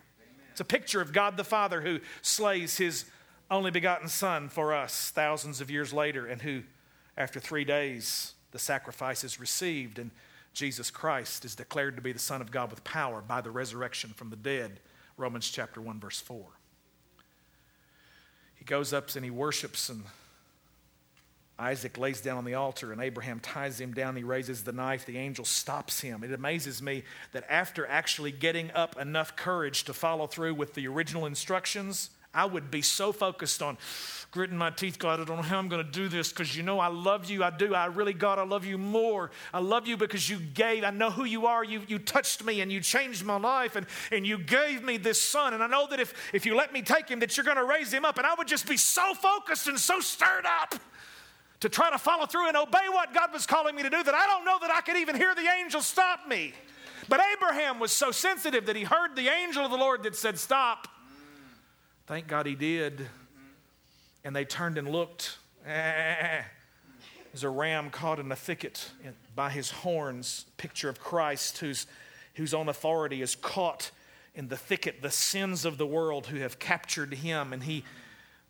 [0.52, 3.06] It's a picture of God the Father who slays his
[3.50, 6.64] only begotten Son for us thousands of years later, and who,
[7.18, 10.12] after three days, the sacrifice is received, and
[10.56, 14.10] Jesus Christ is declared to be the Son of God with power by the resurrection
[14.16, 14.80] from the dead.
[15.18, 16.48] Romans chapter 1, verse 4
[18.66, 20.04] he goes up and he worships, and
[21.60, 24.16] Isaac lays down on the altar, and Abraham ties him down.
[24.16, 25.06] He raises the knife.
[25.06, 26.24] The angel stops him.
[26.24, 30.88] It amazes me that after actually getting up enough courage to follow through with the
[30.88, 33.78] original instructions, I would be so focused on
[34.36, 36.62] gritting my teeth, God, I don't know how I'm going to do this because you
[36.62, 37.42] know I love you.
[37.42, 37.74] I do.
[37.74, 39.32] I really, God, I love you more.
[39.54, 40.84] I love you because you gave.
[40.84, 41.64] I know who you are.
[41.64, 45.22] You, you touched me and you changed my life and, and you gave me this
[45.22, 45.54] son.
[45.54, 47.64] And I know that if, if you let me take him, that you're going to
[47.64, 48.18] raise him up.
[48.18, 50.76] And I would just be so focused and so stirred up
[51.62, 54.14] to try to follow through and obey what God was calling me to do that
[54.14, 56.54] I don't know that I could even hear the angel stop me.
[57.08, 60.38] But Abraham was so sensitive that he heard the angel of the Lord that said,
[60.38, 60.90] Stop.
[62.08, 63.08] Thank God he did.
[64.24, 65.40] And they turned and looked.
[65.66, 66.44] There's
[67.42, 68.92] a ram caught in a thicket
[69.36, 71.88] by his horns, picture of Christ whose,
[72.36, 73.90] whose own authority is caught
[74.36, 77.52] in the thicket, the sins of the world who have captured him.
[77.52, 77.84] And he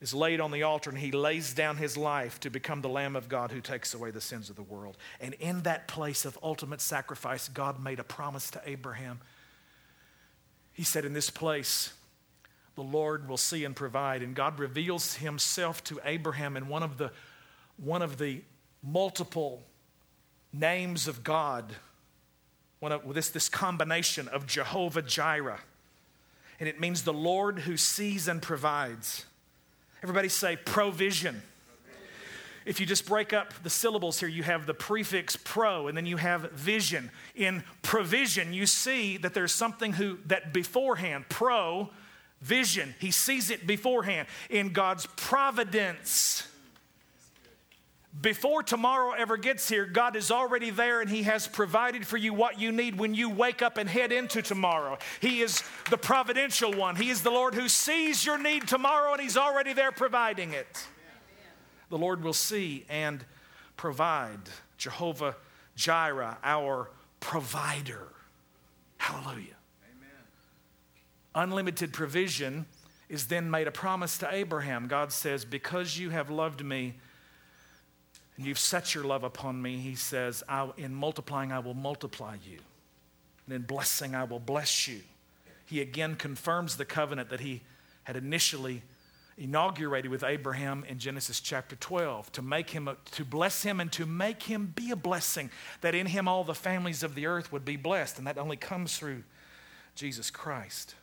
[0.01, 3.15] is laid on the altar and he lays down his life to become the Lamb
[3.15, 4.97] of God who takes away the sins of the world.
[5.21, 9.21] And in that place of ultimate sacrifice, God made a promise to Abraham.
[10.73, 11.93] He said, In this place,
[12.75, 14.21] the Lord will see and provide.
[14.21, 17.11] And God reveals himself to Abraham in one of the,
[17.77, 18.41] one of the
[18.83, 19.63] multiple
[20.53, 21.73] names of God,
[22.79, 25.61] one of this, this combination of Jehovah Jireh.
[26.59, 29.25] And it means the Lord who sees and provides.
[30.03, 31.41] Everybody say provision.
[32.65, 36.05] If you just break up the syllables here, you have the prefix pro and then
[36.07, 37.11] you have vision.
[37.35, 41.91] In provision, you see that there's something who that beforehand, pro
[42.45, 42.93] vision.
[42.99, 46.47] He sees it beforehand in God's providence.
[48.21, 52.33] Before tomorrow ever gets here, God is already there and He has provided for you
[52.33, 54.99] what you need when you wake up and head into tomorrow.
[55.19, 56.95] He is the providential one.
[56.95, 60.87] He is the Lord who sees your need tomorrow and He's already there providing it.
[61.89, 63.25] The Lord will see and
[63.75, 64.39] provide.
[64.77, 65.35] Jehovah
[65.75, 68.07] Jireh, our provider.
[68.97, 69.54] Hallelujah
[71.35, 72.65] unlimited provision
[73.09, 74.87] is then made a promise to Abraham.
[74.87, 76.95] God says, Because you have loved me
[78.37, 80.43] and you've set your love upon me, he says,
[80.77, 82.59] In multiplying, I will multiply you.
[83.45, 85.01] And in blessing, I will bless you.
[85.65, 87.61] He again confirms the covenant that he
[88.03, 88.81] had initially
[89.37, 94.05] inaugurated with Abraham in Genesis chapter 12 to make him to bless him and to
[94.05, 95.49] make him be a blessing
[95.81, 98.55] that in him all the families of the earth would be blessed and that only
[98.55, 99.23] comes through
[99.93, 100.95] Jesus Christ.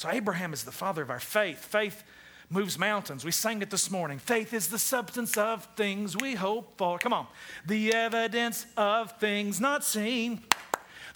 [0.00, 1.58] So, Abraham is the father of our faith.
[1.58, 2.04] Faith
[2.48, 3.22] moves mountains.
[3.22, 4.18] We sang it this morning.
[4.18, 6.98] Faith is the substance of things we hope for.
[6.98, 7.26] Come on.
[7.66, 10.40] The evidence of things not seen.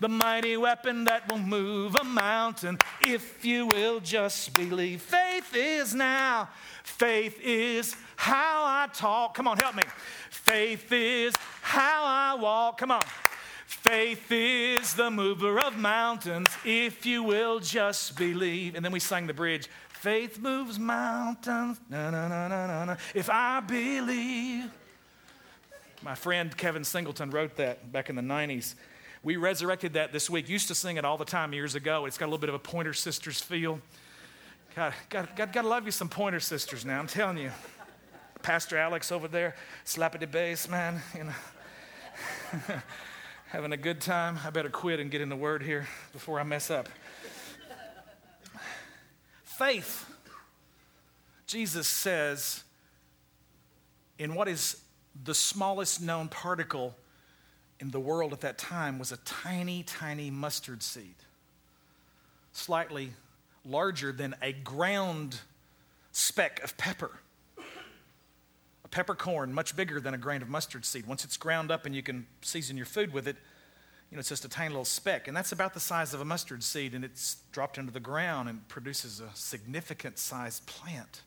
[0.00, 5.00] The mighty weapon that will move a mountain if you will just believe.
[5.00, 6.50] Faith is now.
[6.82, 9.32] Faith is how I talk.
[9.32, 9.84] Come on, help me.
[10.28, 12.76] Faith is how I walk.
[12.76, 13.00] Come on.
[13.82, 18.74] Faith is the mover of mountains if you will just believe.
[18.74, 19.68] And then we sang the bridge.
[19.88, 21.80] Faith moves mountains.
[21.90, 24.70] Na, na, na, na, na, If I believe.
[26.02, 28.74] My friend Kevin Singleton wrote that back in the 90s.
[29.22, 30.48] We resurrected that this week.
[30.48, 32.04] Used to sing it all the time years ago.
[32.04, 33.80] It's got a little bit of a Pointer Sisters feel.
[34.76, 37.50] God, God, God, God love you some Pointer Sisters now, I'm telling you.
[38.42, 41.32] Pastor Alex over there, slapping the bass, man, you know.
[43.54, 44.36] Having a good time.
[44.44, 46.88] I better quit and get in the word here before I mess up.
[49.44, 50.12] Faith,
[51.46, 52.64] Jesus says,
[54.18, 54.82] in what is
[55.22, 56.96] the smallest known particle
[57.78, 61.14] in the world at that time was a tiny, tiny mustard seed,
[62.50, 63.12] slightly
[63.64, 65.38] larger than a ground
[66.10, 67.20] speck of pepper.
[68.94, 71.04] Peppercorn, much bigger than a grain of mustard seed.
[71.04, 73.34] Once it's ground up and you can season your food with it,
[74.08, 75.26] you know, it's just a tiny little speck.
[75.26, 78.48] And that's about the size of a mustard seed, and it's dropped into the ground
[78.48, 81.22] and produces a significant sized plant.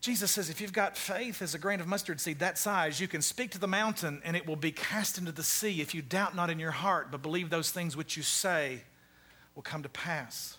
[0.00, 3.08] Jesus says, if you've got faith as a grain of mustard seed that size, you
[3.08, 6.00] can speak to the mountain and it will be cast into the sea if you
[6.00, 8.84] doubt not in your heart, but believe those things which you say
[9.54, 10.56] will come to pass.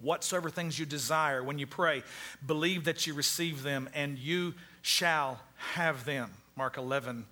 [0.00, 2.02] Whatsoever things you desire when you pray,
[2.44, 5.40] believe that you receive them and you shall
[5.74, 6.30] have them.
[6.56, 7.26] Mark 11,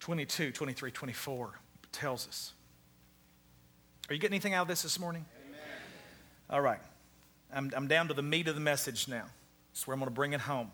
[0.00, 1.60] 22, 23, 24
[1.92, 2.52] tells us.
[4.08, 5.24] Are you getting anything out of this this morning?
[5.46, 5.60] Amen.
[6.50, 6.80] All right.
[7.52, 9.24] I'm, I'm down to the meat of the message now.
[9.72, 10.70] That's where I'm going to bring it home.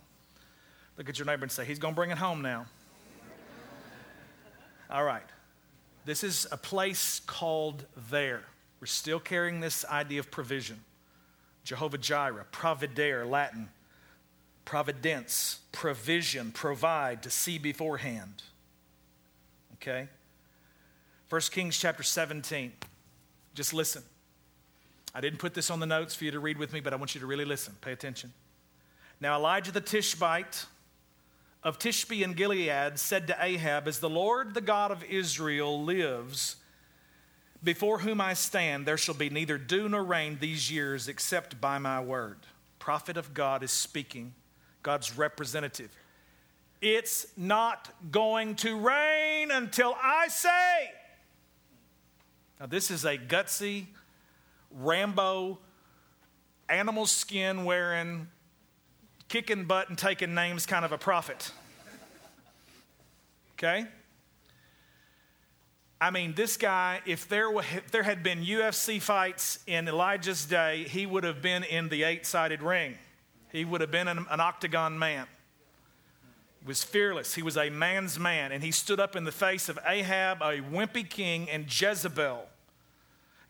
[0.96, 2.66] Look at your neighbor and say, He's going to bring it home now.
[4.90, 5.23] All right.
[6.05, 8.42] This is a place called there.
[8.81, 10.81] We're still carrying this idea of provision.
[11.64, 13.68] Jehovah Jireh, providere, Latin,
[14.64, 18.42] providence, provision, provide, to see beforehand
[19.81, 20.09] okay?
[21.29, 22.73] 1 Kings chapter 17.
[23.55, 24.03] Just listen.
[25.14, 26.96] I didn't put this on the notes for you to read with me, but I
[26.96, 27.75] want you to really listen.
[27.81, 28.33] Pay attention.
[29.20, 30.66] Now, Elijah the Tishbite
[31.62, 36.57] of Tishbe in Gilead said to Ahab, As the Lord, the God of Israel, lives,
[37.62, 41.79] before whom I stand, there shall be neither dew nor rain these years except by
[41.79, 42.38] my word.
[42.79, 44.35] Prophet of God is speaking,
[44.83, 45.94] God's representative.
[46.81, 50.90] It's not going to rain until I say.
[52.59, 53.87] Now, this is a gutsy,
[54.70, 55.59] Rambo,
[56.70, 58.29] animal skin wearing,
[59.29, 61.53] kicking butt and taking names kind of a prophet.
[63.55, 63.87] Okay?
[66.01, 70.47] I mean, this guy, if there, were, if there had been UFC fights in Elijah's
[70.47, 72.97] day, he would have been in the eight sided ring.
[73.53, 75.27] He would have been an, an octagon man
[76.63, 77.35] He was fearless.
[77.35, 80.63] He was a man's man, and he stood up in the face of Ahab, a
[80.63, 82.47] wimpy king, and Jezebel,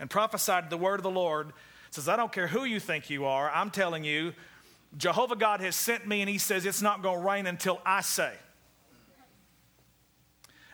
[0.00, 1.52] and prophesied the word of the Lord.
[1.92, 4.32] Says, I don't care who you think you are, I'm telling you,
[4.96, 8.00] Jehovah God has sent me, and he says it's not going to rain until I
[8.00, 8.32] say.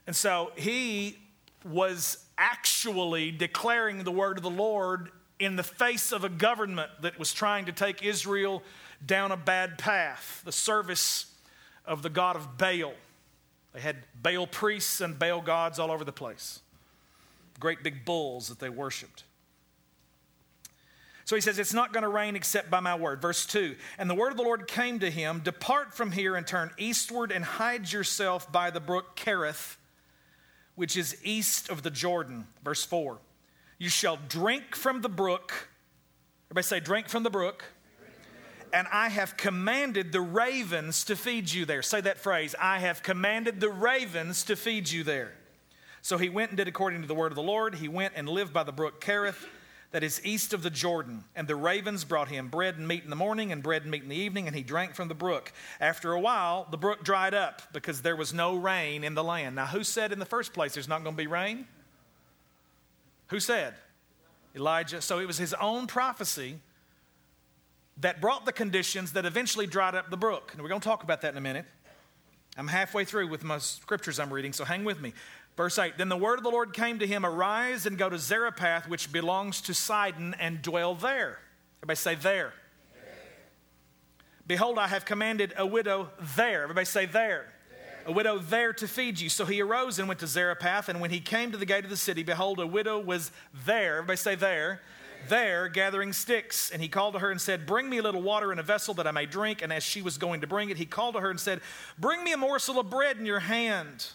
[0.07, 1.19] And so he
[1.67, 7.19] was actually declaring the word of the Lord in the face of a government that
[7.19, 8.63] was trying to take Israel
[9.05, 10.43] down a bad path.
[10.45, 11.27] The service
[11.85, 12.95] of the god of Baal.
[13.73, 16.61] They had Baal priests and Baal gods all over the place,
[17.61, 19.25] great big bulls that they worshiped.
[21.27, 23.21] So he says, It's not going to rain except by my word.
[23.21, 26.47] Verse 2 And the word of the Lord came to him Depart from here and
[26.47, 29.77] turn eastward and hide yourself by the brook Kerith,
[30.77, 32.47] which is east of the Jordan.
[32.65, 33.19] Verse 4
[33.79, 35.69] You shall drink from the brook.
[36.47, 37.65] Everybody say, Drink from the brook
[38.73, 41.83] and I have commanded the ravens to feed you there.
[41.83, 45.33] Say that phrase I have commanded the ravens to feed you there.
[46.03, 47.77] So he went and did according to the word of the Lord.
[47.77, 49.47] He went and lived by the brook Kerith,
[49.93, 51.25] that is east of the Jordan.
[51.35, 54.03] And the ravens brought him bread and meat in the morning and bread and meat
[54.03, 55.53] in the evening, and he drank from the brook.
[55.81, 59.57] After a while, the brook dried up because there was no rain in the land.
[59.57, 61.67] Now, who said in the first place there's not going to be rain?
[63.29, 63.75] Who said?
[64.55, 65.01] Elijah.
[65.01, 66.61] So it was his own prophecy
[67.99, 70.51] that brought the conditions that eventually dried up the brook.
[70.53, 71.65] And we're going to talk about that in a minute.
[72.59, 75.13] I'm halfway through with my scriptures I'm reading, so hang with me.
[75.57, 78.19] Verse 8 Then the word of the Lord came to him Arise and go to
[78.19, 81.39] Zarephath, which belongs to Sidon, and dwell there.
[81.79, 82.53] Everybody say, There.
[84.47, 86.63] Behold, I have commanded a widow there.
[86.63, 87.53] Everybody say, There.
[88.07, 89.29] A widow there to feed you.
[89.29, 91.91] So he arose and went to Zarephath, and when he came to the gate of
[91.91, 93.33] the city, behold, a widow was
[93.65, 93.97] there.
[93.97, 94.81] Everybody say, There
[95.29, 96.71] there gathering sticks.
[96.71, 98.95] And he called to her and said, Bring me a little water in a vessel
[98.95, 99.63] that I may drink.
[99.63, 101.61] And as she was going to bring it, he called to her and said,
[101.99, 104.07] Bring me a morsel of bread in your hand.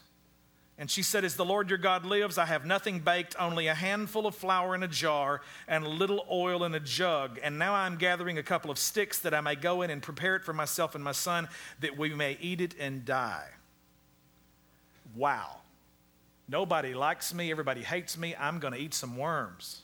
[0.82, 3.76] And she said, As the Lord your God lives, I have nothing baked, only a
[3.76, 7.40] handful of flour in a jar and a little oil in a jug.
[7.44, 10.36] And now I'm gathering a couple of sticks that I may go in and prepare
[10.36, 11.50] it for myself and my son,
[11.82, 13.48] that we may eat it and die.
[15.16, 15.58] Wow.
[16.50, 17.52] Nobody likes me.
[17.52, 18.34] Everybody hates me.
[18.36, 19.84] I'm going to eat some worms.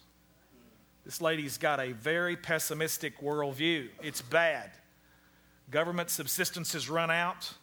[1.06, 3.90] This lady's got a very pessimistic worldview.
[4.02, 4.72] It's bad.
[5.70, 7.54] Government subsistence has run out.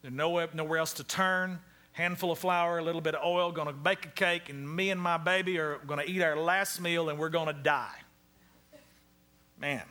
[0.00, 1.58] There's nowhere, nowhere else to turn.
[1.94, 4.90] Handful of flour, a little bit of oil, going to bake a cake, and me
[4.90, 7.94] and my baby are going to eat our last meal and we're going to die.
[9.58, 9.82] Man.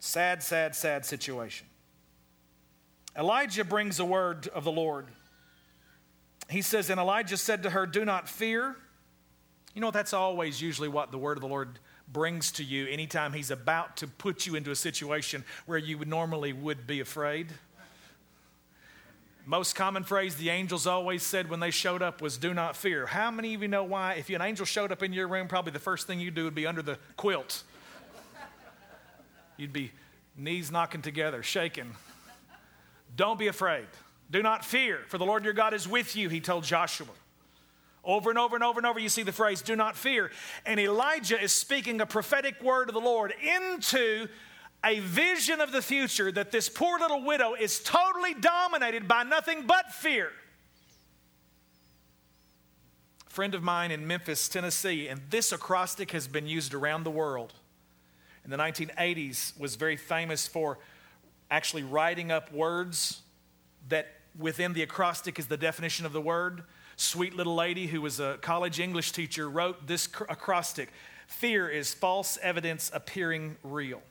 [0.00, 1.66] Sad, sad, sad situation.
[3.16, 5.06] Elijah brings a word of the Lord.
[6.50, 8.76] He says, And Elijah said to her, Do not fear.
[9.74, 11.78] You know, that's always usually what the word of the Lord
[12.12, 16.08] brings to you anytime he's about to put you into a situation where you would
[16.08, 17.48] normally would be afraid.
[19.44, 23.06] Most common phrase the angels always said when they showed up was, Do not fear.
[23.06, 24.14] How many of you know why?
[24.14, 26.54] If an angel showed up in your room, probably the first thing you'd do would
[26.54, 27.64] be under the quilt.
[29.56, 29.92] You'd be
[30.36, 31.94] knees knocking together, shaking.
[33.16, 33.86] Don't be afraid.
[34.30, 37.08] Do not fear, for the Lord your God is with you, he told Joshua.
[38.04, 40.30] Over and over and over and over, you see the phrase, do not fear.
[40.64, 44.28] And Elijah is speaking a prophetic word of the Lord into
[44.84, 49.66] a vision of the future that this poor little widow is totally dominated by nothing
[49.66, 50.30] but fear.
[53.26, 57.10] A friend of mine in Memphis, Tennessee, and this acrostic has been used around the
[57.10, 57.52] world.
[58.44, 60.78] In the 1980s, was very famous for
[61.50, 63.22] actually writing up words
[63.88, 64.08] that
[64.38, 66.64] within the acrostic is the definition of the word
[66.96, 70.90] sweet little lady who was a college English teacher wrote this acrostic
[71.26, 74.02] Fear is false evidence appearing real.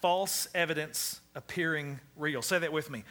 [0.00, 2.42] False evidence appearing real.
[2.42, 3.04] Say that with me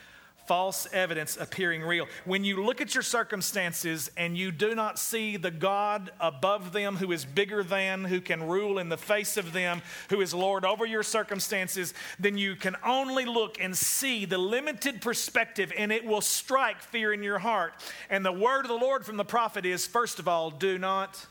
[0.50, 2.08] false evidence appearing real.
[2.24, 6.96] When you look at your circumstances and you do not see the God above them
[6.96, 10.64] who is bigger than, who can rule in the face of them, who is Lord
[10.64, 16.04] over your circumstances, then you can only look and see the limited perspective and it
[16.04, 17.74] will strike fear in your heart.
[18.08, 21.26] And the word of the Lord from the prophet is first of all, do not.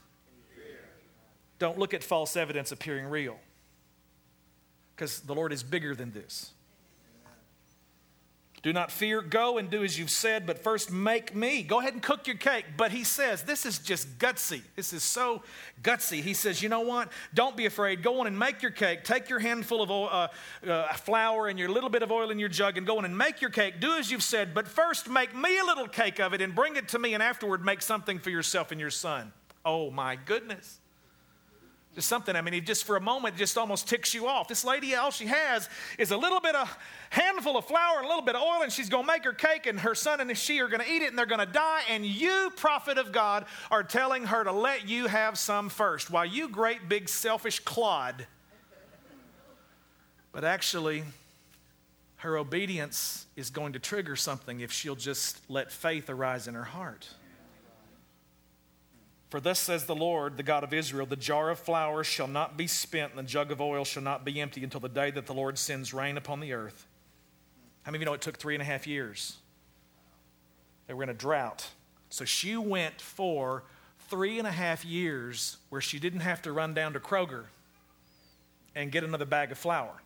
[1.58, 3.38] Don't look at false evidence appearing real.
[5.00, 6.52] Because the Lord is bigger than this.
[8.62, 9.22] Do not fear.
[9.22, 11.64] Go and do as you've said, but first make me.
[11.64, 12.66] Go ahead and cook your cake.
[12.76, 14.62] But he says, this is just gutsy.
[14.76, 15.42] This is so
[15.82, 16.22] gutsy.
[16.22, 17.14] He says, you know what?
[17.34, 18.04] Don't be afraid.
[18.04, 19.06] Go on and make your cake.
[19.06, 20.28] Take your handful of oil, uh,
[20.70, 23.18] uh, flour and your little bit of oil in your jug and go on and
[23.18, 23.80] make your cake.
[23.80, 26.76] Do as you've said, but first make me a little cake of it and bring
[26.76, 29.32] it to me, and afterward make something for yourself and your son.
[29.64, 30.79] Oh my goodness.
[31.96, 34.48] Just something, I mean, he just for a moment just almost ticks you off.
[34.48, 35.68] This lady, all she has
[35.98, 36.78] is a little bit of
[37.10, 39.34] handful of flour and a little bit of oil, and she's going to make her
[39.34, 41.52] cake, and her son and she are going to eat it, and they're going to
[41.52, 41.82] die.
[41.90, 46.26] And you, prophet of God, are telling her to let you have some first, while
[46.26, 48.28] you, great big selfish clod.
[50.32, 51.04] But actually,
[52.18, 56.66] her obedience is going to trigger something if she'll just let faith arise in her
[56.66, 57.10] heart.
[59.30, 62.58] For thus says the Lord, the God of Israel the jar of flour shall not
[62.58, 65.28] be spent, and the jug of oil shall not be empty until the day that
[65.28, 66.88] the Lord sends rain upon the earth.
[67.84, 69.38] How many of you know it took three and a half years?
[70.88, 71.70] They were in a drought.
[72.10, 73.64] So she went for
[74.10, 77.46] three and a half years where she didn't have to run down to Kroger
[78.74, 80.02] and get another bag of flour.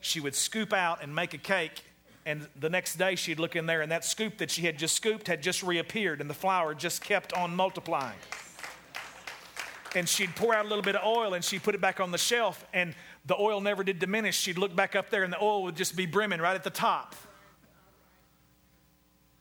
[0.00, 1.84] She would scoop out and make a cake
[2.26, 4.96] and the next day she'd look in there, and that scoop that she had just
[4.96, 8.18] scooped had just reappeared, and the flour just kept on multiplying.
[9.94, 12.10] And she'd pour out a little bit of oil and she'd put it back on
[12.10, 12.94] the shelf, and
[13.26, 14.38] the oil never did diminish.
[14.38, 16.70] She'd look back up there, and the oil would just be brimming right at the
[16.70, 17.14] top.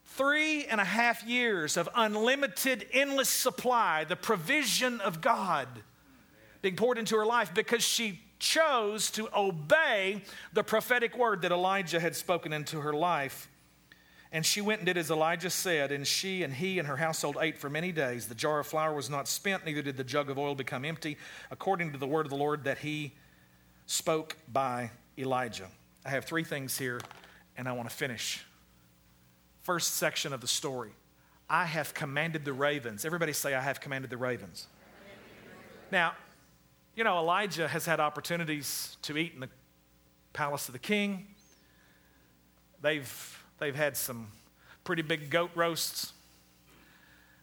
[0.06, 5.68] Three and a half years of unlimited, endless supply, the provision of God
[6.62, 10.22] being poured into her life because she chose to obey
[10.52, 13.50] the prophetic word that Elijah had spoken into her life.
[14.34, 17.38] And she went and did as Elijah said, and she and he and her household
[17.40, 18.28] ate for many days.
[18.28, 21.18] The jar of flour was not spent, neither did the jug of oil become empty,
[21.52, 23.14] according to the word of the Lord that he
[23.86, 25.70] spoke by Elijah.
[26.06, 27.00] I have three things here,
[27.56, 28.44] and I want to finish
[29.62, 30.92] first section of the story.
[31.50, 33.06] I have commanded the ravens.
[33.06, 34.68] Everybody say, I have commanded the ravens.
[35.92, 36.14] Now,
[36.96, 39.50] you know, Elijah has had opportunities to eat in the
[40.32, 41.28] palace of the king.
[42.82, 44.28] They've, they've had some
[44.84, 46.14] pretty big goat roasts.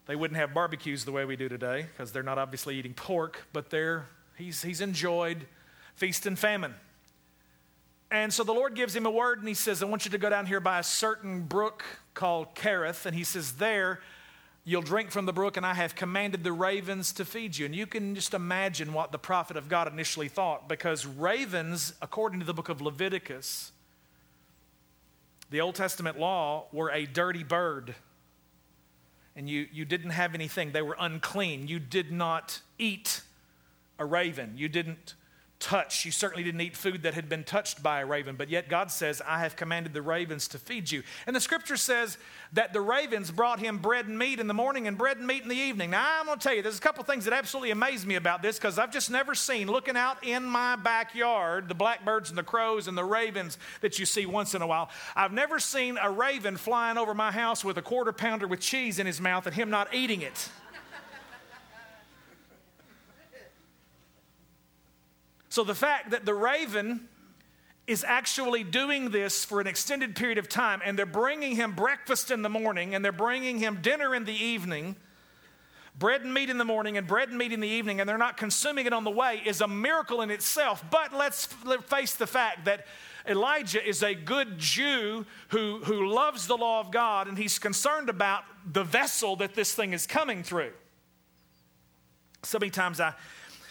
[0.07, 3.47] They wouldn't have barbecues the way we do today because they're not obviously eating pork,
[3.53, 5.47] but they're, he's, he's enjoyed
[5.95, 6.75] feast and famine.
[8.11, 10.19] And so the Lord gives him a word and he says, I want you to
[10.19, 11.85] go down here by a certain brook
[12.15, 13.07] called Kerith.
[13.07, 14.01] And he says, There
[14.65, 17.67] you'll drink from the brook, and I have commanded the ravens to feed you.
[17.67, 22.41] And you can just imagine what the prophet of God initially thought, because ravens, according
[22.41, 23.73] to the book of Leviticus,
[25.51, 27.95] the Old Testament law, were a dirty bird.
[29.35, 31.67] And you, you didn't have anything, they were unclean.
[31.67, 33.23] You did not eat
[33.99, 34.55] a raven.
[34.57, 35.15] You didn't
[35.61, 36.07] touch.
[36.07, 38.91] You certainly didn't eat food that had been touched by a raven, but yet God
[38.91, 41.03] says, I have commanded the ravens to feed you.
[41.27, 42.17] And the scripture says
[42.55, 45.43] that the ravens brought him bread and meat in the morning and bread and meat
[45.43, 45.91] in the evening.
[45.91, 48.43] Now, I'm going to tell you, there's a couple things that absolutely amaze me about
[48.43, 52.43] this because I've just never seen, looking out in my backyard, the blackbirds and the
[52.43, 54.89] crows and the ravens that you see once in a while.
[55.15, 58.99] I've never seen a raven flying over my house with a quarter pounder with cheese
[58.99, 60.49] in his mouth and him not eating it.
[65.51, 67.09] So the fact that the raven
[67.87, 72.31] is actually doing this for an extended period of time, and they're bringing him breakfast
[72.31, 74.95] in the morning, and they're bringing him dinner in the evening,
[75.99, 78.17] bread and meat in the morning, and bread and meat in the evening, and they're
[78.17, 80.85] not consuming it on the way, is a miracle in itself.
[80.89, 82.87] But let's face the fact that
[83.27, 88.09] Elijah is a good Jew who, who loves the law of God, and he's concerned
[88.09, 90.73] about the vessel that this thing is coming through.
[92.45, 93.15] So many times I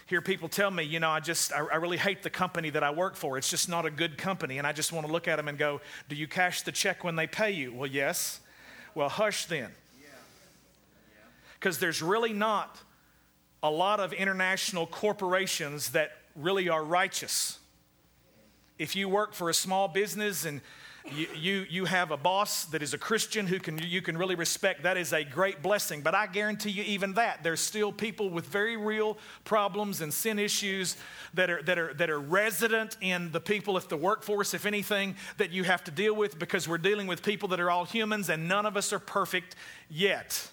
[0.09, 2.81] hear people tell me, you know, I just, I, I, really hate the company that
[2.81, 3.37] I work for.
[3.37, 4.57] It's just not a good company.
[4.57, 7.03] And I just want to look at them and go, do you cash the check
[7.03, 7.71] when they pay you?
[7.71, 8.39] Well, yes.
[8.95, 9.69] Well, hush then.
[11.53, 12.79] Because there's really not
[13.61, 17.59] a lot of international corporations that really are righteous.
[18.79, 20.61] If you work for a small business and
[21.11, 24.35] you, you, you have a boss that is a Christian who can, you can really
[24.35, 24.83] respect.
[24.83, 26.01] That is a great blessing.
[26.01, 30.39] But I guarantee you, even that, there's still people with very real problems and sin
[30.39, 30.97] issues
[31.33, 35.15] that are, that are, that are resident in the people, if the workforce, if anything,
[35.37, 38.29] that you have to deal with because we're dealing with people that are all humans
[38.29, 39.55] and none of us are perfect
[39.89, 40.49] yet.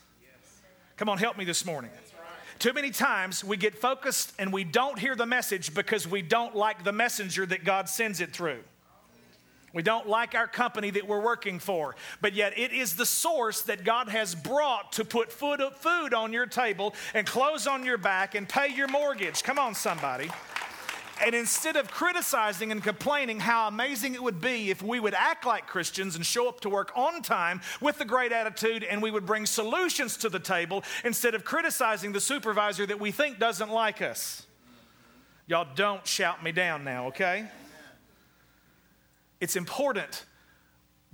[0.96, 1.90] Come on, help me this morning.
[2.58, 6.56] Too many times we get focused and we don't hear the message because we don't
[6.56, 8.60] like the messenger that God sends it through.
[9.72, 13.62] We don't like our company that we're working for, but yet it is the source
[13.62, 15.60] that God has brought to put food,
[16.14, 19.42] on your table and clothes on your back and pay your mortgage.
[19.42, 20.30] Come on, somebody.
[21.24, 25.46] And instead of criticizing and complaining how amazing it would be if we would act
[25.46, 29.10] like Christians and show up to work on time with a great attitude and we
[29.10, 33.70] would bring solutions to the table instead of criticizing the supervisor that we think doesn't
[33.70, 34.46] like us.
[35.46, 37.46] Y'all don't shout me down now, okay?
[39.40, 40.24] It's important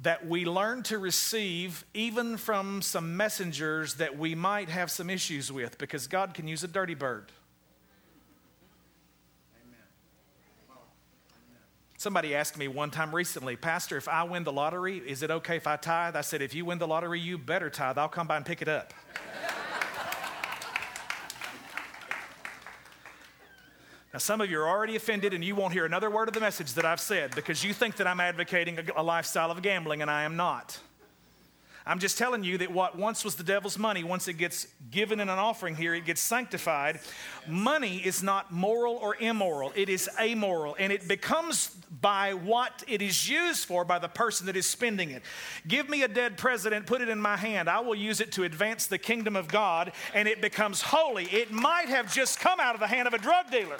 [0.03, 5.53] that we learn to receive even from some messengers that we might have some issues
[5.53, 7.31] with because God can use a dirty bird.
[11.99, 15.57] Somebody asked me one time recently, Pastor, if I win the lottery, is it okay
[15.57, 16.17] if I tithe?
[16.17, 17.97] I said, if you win the lottery, you better tithe.
[17.97, 18.93] I'll come by and pick it up.
[24.13, 26.41] Now, some of you are already offended and you won't hear another word of the
[26.41, 30.11] message that I've said because you think that I'm advocating a, lifestyle of gambling and
[30.11, 30.79] I am not.
[31.85, 35.19] I'm just telling you that what once was the devil's money, once it gets given
[35.19, 37.01] in an offering here, it gets sanctified.
[37.49, 41.71] Money is not moral or immoral, it is amoral, and it becomes
[42.01, 45.23] by what it is used for by the person that is spending it.
[45.67, 47.69] Give me a dead president, put it in my hand.
[47.69, 51.25] I will use it to advance the kingdom of God, and it becomes holy.
[51.25, 53.77] It might have just come out of the hand of a drug dealer.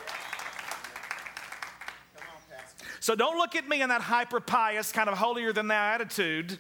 [2.99, 6.59] So don't look at me in that hyper pious, kind of holier than thou attitude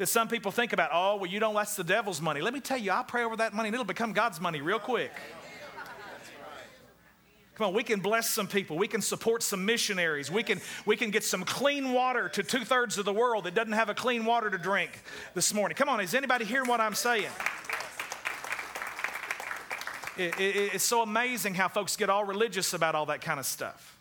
[0.00, 2.40] that some people think about, oh, well, you don't, that's the devil's money.
[2.40, 4.78] Let me tell you, I pray over that money and it'll become God's money real
[4.78, 5.12] quick.
[7.56, 8.78] Come on, we can bless some people.
[8.78, 10.30] We can support some missionaries.
[10.30, 13.54] We can, we can get some clean water to two thirds of the world that
[13.54, 14.90] doesn't have a clean water to drink
[15.34, 15.76] this morning.
[15.76, 17.28] Come on, is anybody hearing what I'm saying?
[20.16, 23.44] It, it, it's so amazing how folks get all religious about all that kind of
[23.44, 23.98] stuff.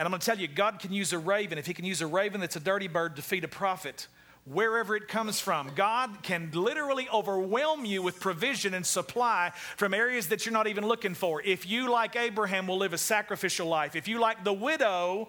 [0.00, 1.58] And I'm going to tell you, God can use a raven.
[1.58, 4.08] If He can use a raven that's a dirty bird to feed a prophet,
[4.44, 5.70] wherever it comes from.
[5.74, 10.86] God can literally overwhelm you with provision and supply from areas that you're not even
[10.86, 11.40] looking for.
[11.42, 15.28] If you, like Abraham, will live a sacrificial life, if you, like the widow,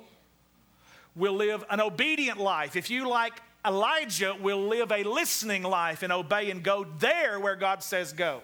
[1.16, 3.34] will live an obedient life, if you, like
[3.66, 8.42] Elijah will live a listening life and obey and go there where God says go.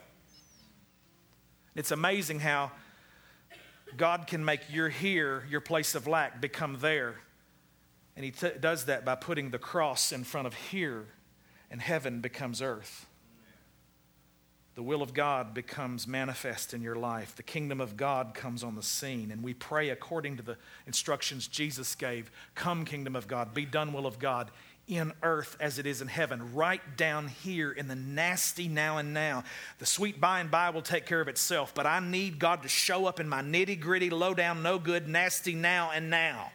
[1.76, 2.72] It's amazing how
[3.98, 7.16] God can make your here, your place of lack, become there.
[8.20, 11.06] And He t- does that by putting the cross in front of here,
[11.72, 13.06] and heaven becomes earth.
[14.76, 17.34] The will of God becomes manifest in your life.
[17.38, 21.48] The kingdom of God comes on the scene, and we pray according to the instructions
[21.48, 24.52] Jesus gave Come, kingdom of God, be done, will of God
[24.86, 29.14] in earth as it is in heaven, right down here in the nasty now and
[29.14, 29.46] now.
[29.78, 32.68] The sweet by and by will take care of itself, but I need God to
[32.68, 36.52] show up in my nitty gritty, low down, no good, nasty now and now.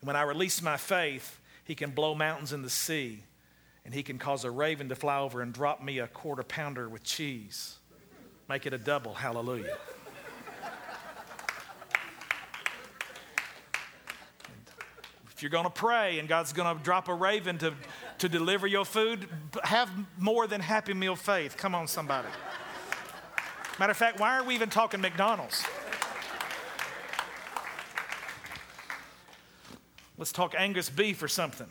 [0.00, 3.24] When I release my faith, He can blow mountains in the sea,
[3.84, 6.88] and He can cause a raven to fly over and drop me a quarter pounder
[6.88, 7.78] with cheese.
[8.48, 9.14] Make it a double.
[9.14, 9.76] Hallelujah.
[15.38, 17.72] If you're going to pray and God's going to drop a raven to,
[18.18, 19.28] to deliver your food,
[19.62, 19.88] have
[20.18, 21.56] more than Happy Meal faith.
[21.56, 22.26] Come on, somebody.
[23.78, 25.64] Matter of fact, why are we even talking McDonald's?
[30.18, 31.68] Let's talk Angus beef or something.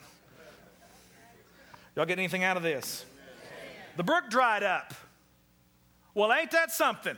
[1.94, 3.04] Y'all get anything out of this?
[3.96, 4.94] The brook dried up.
[6.14, 7.16] Well, ain't that something?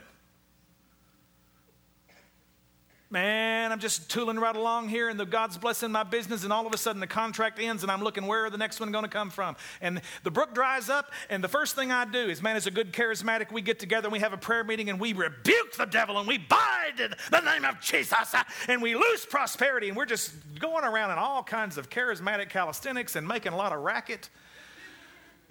[3.10, 6.64] Man, I'm just tooling right along here and the God's blessing my business and all
[6.64, 9.10] of a sudden the contract ends and I'm looking where the next one going to
[9.10, 9.56] come from?
[9.80, 12.70] And the brook dries up and the first thing I do is, man, as a
[12.70, 15.86] good charismatic, we get together and we have a prayer meeting and we rebuke the
[15.86, 18.32] devil and we bind in the name of Jesus
[18.68, 23.16] and we lose prosperity and we're just going around in all kinds of charismatic calisthenics
[23.16, 24.30] and making a lot of racket.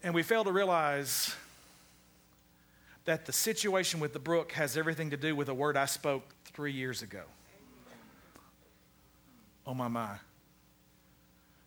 [0.01, 1.35] And we fail to realize
[3.03, 6.23] that the situation with the brook has everything to do with a word I spoke
[6.45, 7.23] three years ago.
[9.69, 10.15] Oh, my, my.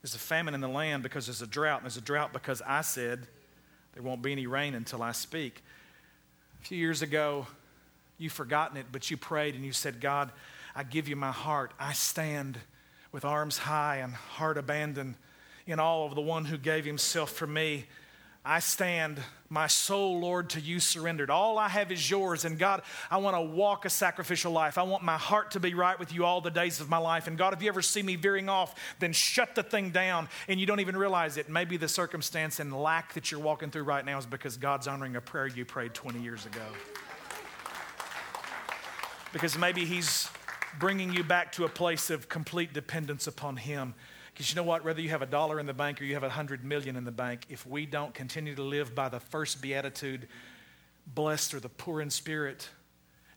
[0.02, 2.60] There's a famine in the land because there's a drought, and there's a drought because
[2.66, 3.28] I said
[3.94, 5.62] there won't be any rain until I speak.
[6.60, 7.46] A few years ago,
[8.18, 10.32] you've forgotten it, but you prayed and you said, God,
[10.74, 11.74] I give you my heart.
[11.78, 12.58] I stand
[13.12, 15.14] with arms high and heart abandoned
[15.64, 17.84] in all of the one who gave himself for me.
[18.44, 21.30] I stand, my soul, Lord, to you surrendered.
[21.30, 22.44] All I have is yours.
[22.44, 24.78] And God, I want to walk a sacrificial life.
[24.78, 27.28] I want my heart to be right with you all the days of my life.
[27.28, 30.58] And God, if you ever see me veering off, then shut the thing down and
[30.58, 31.48] you don't even realize it.
[31.48, 35.14] Maybe the circumstance and lack that you're walking through right now is because God's honoring
[35.14, 36.64] a prayer you prayed 20 years ago.
[39.32, 40.28] Because maybe He's
[40.80, 43.94] bringing you back to a place of complete dependence upon Him
[44.32, 44.84] because you know what?
[44.84, 47.04] Whether you have a dollar in the bank or you have a hundred million in
[47.04, 50.26] the bank, if we don't continue to live by the first beatitude,
[51.06, 52.68] blessed are the poor in spirit,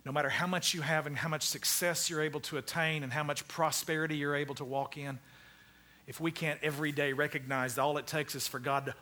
[0.05, 3.11] no matter how much you have and how much success you're able to attain and
[3.11, 5.19] how much prosperity you're able to walk in,
[6.07, 8.95] if we can't every day recognize that all it takes is for God to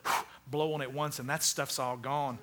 [0.50, 2.38] blow on it once and that stuff's all gone.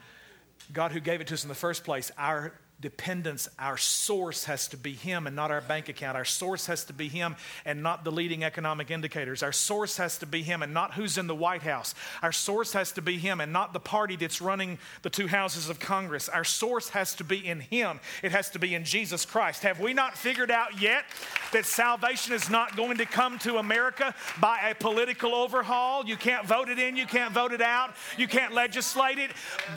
[0.72, 4.68] God, who gave it to us in the first place, our dependence, our source has
[4.70, 6.18] to be Him and not our bank account.
[6.18, 9.44] Our source has to be Him and not the leading economic indicators.
[9.44, 11.94] Our source has to be Him and not who's in the White House.
[12.24, 15.70] Our source has to be Him and not the party that's running the two houses
[15.70, 16.28] of Congress.
[16.28, 19.64] Our source has to be in Him, it has to be in Jesus Christ.
[19.64, 21.06] Have we not figured out yet
[21.54, 26.06] that salvation is not going to come to America by a political overhaul?
[26.06, 29.32] You can't vote it in, you can't vote it out, you can't legislate it.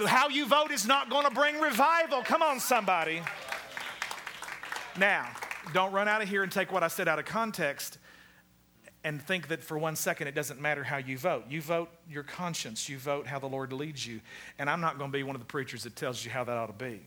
[0.07, 2.23] How you vote is not going to bring revival.
[2.23, 3.23] Come on, somebody somebody.
[4.97, 5.29] Now,
[5.73, 7.99] don't run out of here and take what I said out of context
[9.03, 11.45] and think that for one second it doesn't matter how you vote.
[11.51, 14.21] You vote your conscience, you vote how the Lord leads you.
[14.61, 16.57] And I'm not going to be one of the preachers that tells you how that
[16.57, 17.01] ought to be.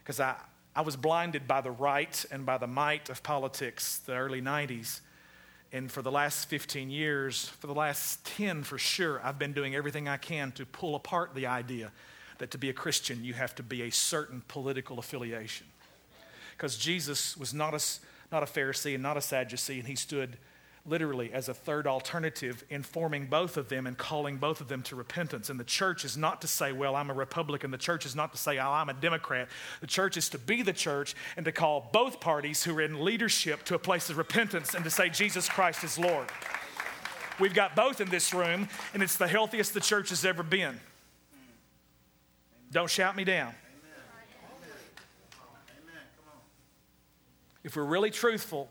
[0.00, 0.36] Because I,
[0.76, 5.00] I was blinded by the right and by the might of politics, the early 90s.
[5.72, 9.74] And for the last 15 years, for the last 10 for sure, I've been doing
[9.74, 11.92] everything I can to pull apart the idea
[12.38, 15.66] that to be a Christian, you have to be a certain political affiliation.
[16.56, 17.82] Because Jesus was not a,
[18.32, 20.38] not a Pharisee and not a Sadducee, and he stood
[20.86, 24.96] literally as a third alternative, informing both of them and calling both of them to
[24.96, 25.50] repentance.
[25.50, 27.70] And the church is not to say, well, I'm a Republican.
[27.70, 29.48] The church is not to say, oh, I'm a Democrat.
[29.80, 33.04] The church is to be the church and to call both parties who are in
[33.04, 36.28] leadership to a place of repentance and to say, Jesus Christ is Lord.
[37.38, 40.80] We've got both in this room, and it's the healthiest the church has ever been.
[42.70, 43.54] Don't shout me down.
[47.64, 48.70] If we're really truthful,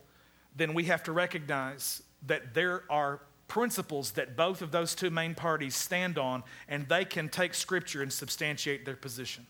[0.55, 5.35] then we have to recognize that there are principles that both of those two main
[5.35, 9.45] parties stand on, and they can take Scripture and substantiate their position.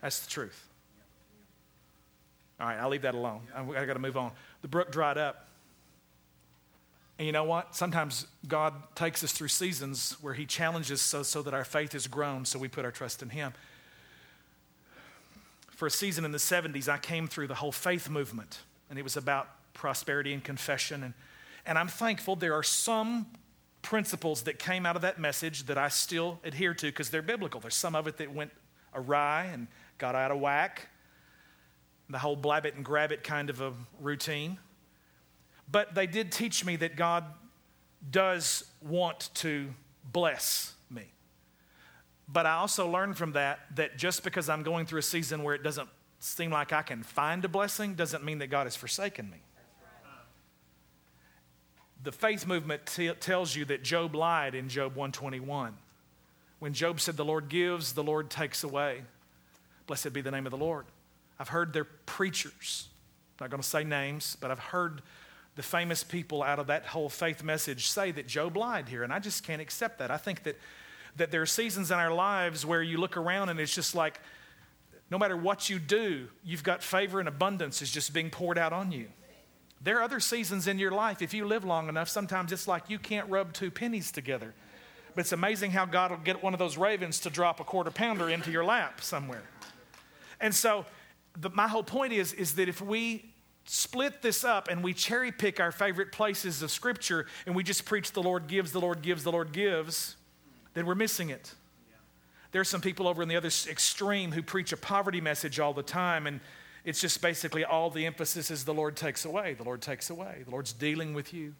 [0.00, 0.68] That's the truth.
[2.58, 3.42] All right, I'll leave that alone.
[3.54, 4.32] I got to move on.
[4.62, 5.48] The brook dried up,
[7.20, 7.76] And you know what?
[7.76, 12.06] Sometimes God takes us through seasons where He challenges so, so that our faith is
[12.06, 13.52] grown, so we put our trust in Him.
[15.68, 19.02] For a season in the 70s, I came through the whole faith movement, and it
[19.02, 21.02] was about prosperity and confession.
[21.02, 21.12] And,
[21.66, 23.26] and I'm thankful there are some
[23.82, 27.60] principles that came out of that message that I still adhere to because they're biblical.
[27.60, 28.52] There's some of it that went
[28.94, 29.66] awry and
[29.98, 30.88] got out of whack,
[32.08, 34.58] the whole blab it and grab it kind of a routine.
[35.70, 37.24] But they did teach me that God
[38.10, 39.68] does want to
[40.12, 41.04] bless me.
[42.28, 45.54] But I also learned from that that just because I'm going through a season where
[45.54, 49.30] it doesn't seem like I can find a blessing doesn't mean that God has forsaken
[49.30, 49.38] me.
[52.02, 55.76] The faith movement t- tells you that Job lied in Job 121.
[56.58, 59.02] When Job said, The Lord gives, the Lord takes away.
[59.86, 60.86] Blessed be the name of the Lord.
[61.38, 62.88] I've heard their preachers,
[63.38, 65.02] I'm not going to say names, but I've heard
[65.60, 69.12] the famous people out of that whole faith message say that Job lied here, and
[69.12, 70.10] I just can't accept that.
[70.10, 70.58] I think that,
[71.16, 74.20] that there are seasons in our lives where you look around and it's just like
[75.10, 78.72] no matter what you do, you've got favor and abundance is just being poured out
[78.72, 79.08] on you.
[79.82, 82.88] There are other seasons in your life, if you live long enough, sometimes it's like
[82.88, 84.54] you can't rub two pennies together.
[85.14, 87.90] But it's amazing how God will get one of those ravens to drop a quarter
[87.90, 89.42] pounder into your lap somewhere.
[90.40, 90.86] And so,
[91.38, 93.29] the, my whole point is, is that if we
[93.72, 97.84] split this up and we cherry pick our favorite places of Scripture and we just
[97.84, 100.16] preach the Lord gives, the Lord gives, the Lord gives,
[100.74, 101.54] then we're missing it.
[102.50, 105.72] There are some people over in the other extreme who preach a poverty message all
[105.72, 106.40] the time, and
[106.84, 110.42] it's just basically all the emphasis is the Lord takes away, the Lord takes away,
[110.44, 111.54] the Lord's dealing with you.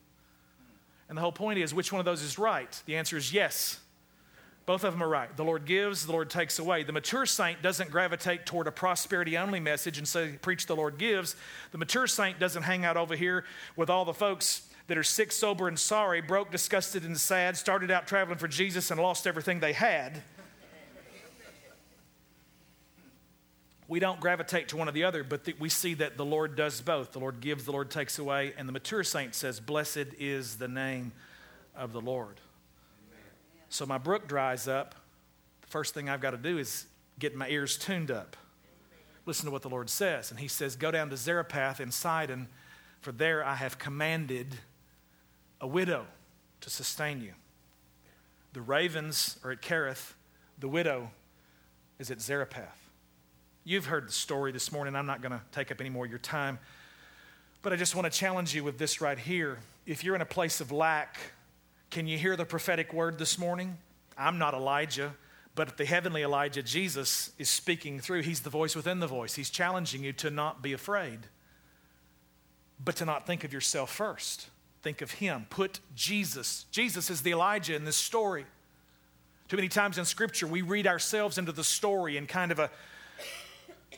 [1.09, 2.83] And the whole point is which one of those is right?
[2.87, 3.79] The answer is yes.
[4.71, 5.37] Both of them are right.
[5.37, 6.85] The Lord gives, the Lord takes away.
[6.85, 10.97] The mature saint doesn't gravitate toward a prosperity only message and say, preach the Lord
[10.97, 11.35] gives.
[11.73, 13.45] The mature saint doesn't hang out over here
[13.75, 17.91] with all the folks that are sick, sober, and sorry, broke, disgusted, and sad, started
[17.91, 20.23] out traveling for Jesus and lost everything they had.
[23.89, 26.81] we don't gravitate to one or the other, but we see that the Lord does
[26.81, 27.11] both.
[27.11, 28.55] The Lord gives, the Lord takes away.
[28.57, 31.11] And the mature saint says, Blessed is the name
[31.75, 32.41] of the Lord.
[33.71, 34.97] So my brook dries up.
[35.63, 36.87] The first thing I've got to do is
[37.19, 38.37] get my ears tuned up.
[39.27, 40.31] Listen to what the Lord says.
[40.31, 42.49] And he says, Go down to Zarephath in Sidon,
[43.01, 44.57] for there I have commanded
[45.61, 46.07] a widow
[46.63, 47.33] to sustain you.
[48.53, 50.15] The ravens are at Kerith,
[50.59, 51.13] the widow
[52.01, 52.91] is at Zarephath.
[53.63, 54.97] You've heard the story this morning.
[54.97, 56.59] I'm not going to take up any more of your time.
[57.63, 59.59] But I just want to challenge you with this right here.
[59.87, 61.19] If you're in a place of lack,
[61.91, 63.77] can you hear the prophetic word this morning?
[64.17, 65.15] I'm not Elijah,
[65.55, 68.23] but the heavenly Elijah, Jesus, is speaking through.
[68.23, 69.35] He's the voice within the voice.
[69.35, 71.19] He's challenging you to not be afraid,
[72.83, 74.49] but to not think of yourself first.
[74.83, 75.47] Think of Him.
[75.51, 76.65] Put Jesus.
[76.71, 78.47] Jesus is the Elijah in this story.
[79.49, 82.71] Too many times in Scripture, we read ourselves into the story in kind of a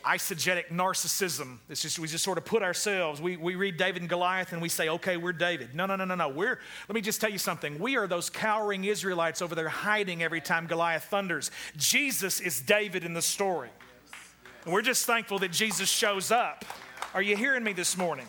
[0.03, 1.57] eisegetic narcissism.
[1.69, 3.21] It's just we just sort of put ourselves.
[3.21, 5.73] We, we read David and Goliath and we say, okay, we're David.
[5.73, 6.29] No, no, no, no, no.
[6.29, 7.79] We're let me just tell you something.
[7.79, 11.51] We are those cowering Israelites over there hiding every time Goliath thunders.
[11.77, 13.69] Jesus is David in the story.
[14.65, 16.63] And we're just thankful that Jesus shows up.
[17.13, 18.27] Are you hearing me this morning?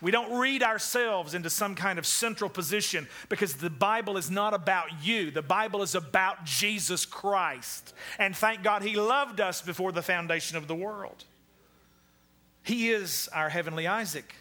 [0.00, 4.54] We don't read ourselves into some kind of central position because the Bible is not
[4.54, 5.30] about you.
[5.32, 7.92] The Bible is about Jesus Christ.
[8.18, 11.24] And thank God He loved us before the foundation of the world.
[12.62, 14.34] He is our heavenly Isaac.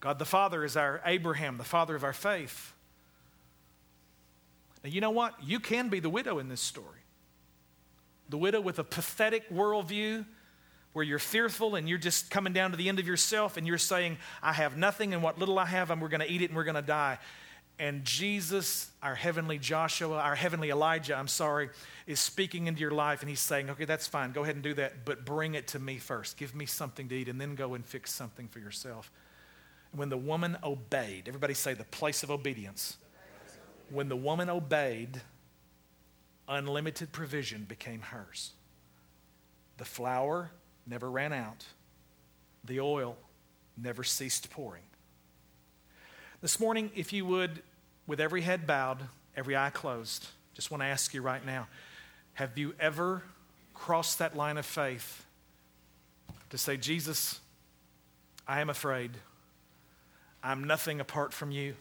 [0.00, 2.72] God the Father is our Abraham, the father of our faith.
[4.82, 5.34] Now, you know what?
[5.44, 7.00] You can be the widow in this story.
[8.28, 10.24] The widow with a pathetic worldview
[10.92, 13.78] where you're fearful and you're just coming down to the end of yourself and you're
[13.78, 16.50] saying, I have nothing, and what little I have, and we're going to eat it
[16.50, 17.18] and we're going to die.
[17.78, 21.70] And Jesus, our heavenly Joshua, our heavenly Elijah, I'm sorry,
[22.06, 24.74] is speaking into your life and he's saying, Okay, that's fine, go ahead and do
[24.74, 26.36] that, but bring it to me first.
[26.36, 29.10] Give me something to eat and then go and fix something for yourself.
[29.94, 32.98] When the woman obeyed, everybody say the place of obedience.
[33.90, 35.20] When the woman obeyed,
[36.48, 38.52] unlimited provision became hers.
[39.78, 40.50] The flour
[40.86, 41.64] never ran out,
[42.64, 43.16] the oil
[43.76, 44.82] never ceased pouring.
[46.40, 47.62] This morning, if you would,
[48.06, 48.98] with every head bowed,
[49.36, 51.68] every eye closed, just want to ask you right now
[52.34, 53.22] have you ever
[53.74, 55.26] crossed that line of faith
[56.50, 57.40] to say, Jesus,
[58.46, 59.12] I am afraid.
[60.42, 61.74] I'm nothing apart from you.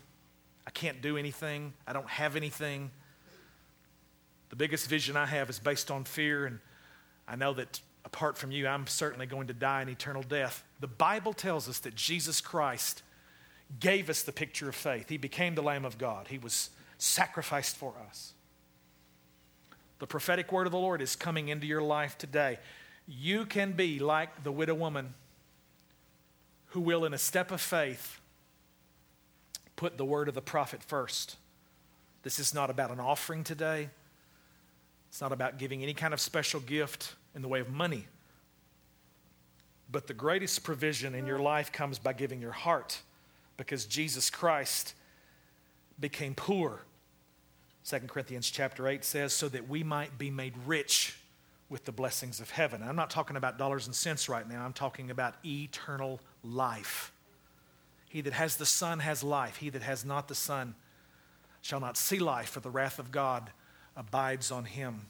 [0.68, 1.74] I can't do anything.
[1.88, 2.92] I don't have anything.
[4.50, 6.60] The biggest vision I have is based on fear, and
[7.28, 10.64] I know that apart from you, I'm certainly going to die an eternal death.
[10.80, 13.04] The Bible tells us that Jesus Christ
[13.80, 15.10] gave us the picture of faith.
[15.10, 18.34] He became the Lamb of God, He was sacrificed for us.
[20.00, 22.58] The prophetic word of the Lord is coming into your life today.
[23.08, 25.14] You can be like the widow woman
[26.68, 28.20] who will, in a step of faith,
[29.76, 31.36] put the word of the prophet first.
[32.24, 33.90] This is not about an offering today.
[35.10, 38.08] It's not about giving any kind of special gift in the way of money.
[39.92, 43.02] But the greatest provision in your life comes by giving your heart
[43.58, 44.94] because Jesus Christ
[46.00, 46.82] became poor.
[47.86, 51.18] 2 Corinthians chapter 8 says, so that we might be made rich
[51.70, 52.84] with the blessings of heaven.
[52.84, 57.12] I'm not talking about dollars and cents right now, I'm talking about eternal life.
[58.10, 59.58] He that has the Son has life.
[59.58, 60.76] He that has not the Son
[61.62, 63.52] shall not see life, for the wrath of God
[63.96, 65.06] abides on him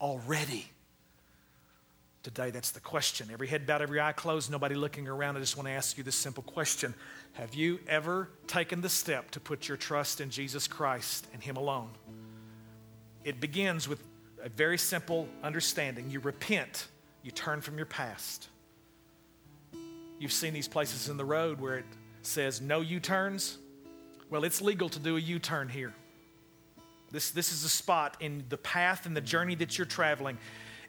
[0.00, 0.71] already.
[2.22, 3.30] Today, that's the question.
[3.32, 5.36] Every head bowed, every eye closed, nobody looking around.
[5.36, 6.94] I just want to ask you this simple question
[7.32, 11.56] Have you ever taken the step to put your trust in Jesus Christ and Him
[11.56, 11.90] alone?
[13.24, 14.02] It begins with
[14.42, 16.10] a very simple understanding.
[16.10, 16.86] You repent,
[17.22, 18.48] you turn from your past.
[20.20, 21.84] You've seen these places in the road where it
[22.22, 23.58] says no U turns.
[24.30, 25.92] Well, it's legal to do a U turn here.
[27.10, 30.38] This, this is a spot in the path and the journey that you're traveling.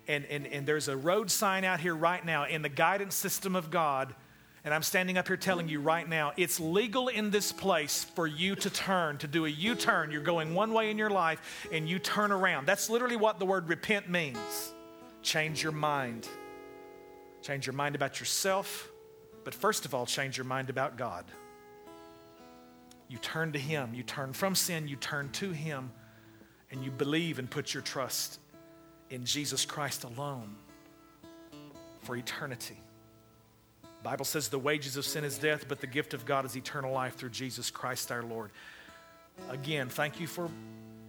[0.07, 3.55] And, and, and there's a road sign out here right now in the guidance system
[3.55, 4.13] of God.
[4.65, 8.25] And I'm standing up here telling you right now, it's legal in this place for
[8.25, 10.11] you to turn, to do a U turn.
[10.11, 12.65] You're going one way in your life and you turn around.
[12.65, 14.37] That's literally what the word repent means
[15.21, 16.27] change your mind.
[17.41, 18.89] Change your mind about yourself,
[19.43, 21.25] but first of all, change your mind about God.
[23.09, 23.93] You turn to Him.
[23.93, 25.91] You turn from sin, you turn to Him,
[26.71, 28.39] and you believe and put your trust
[29.13, 30.55] in Jesus Christ alone
[32.01, 32.77] for eternity.
[33.83, 36.57] The Bible says the wages of sin is death, but the gift of God is
[36.57, 38.49] eternal life through Jesus Christ our Lord.
[39.51, 40.49] Again, thank you for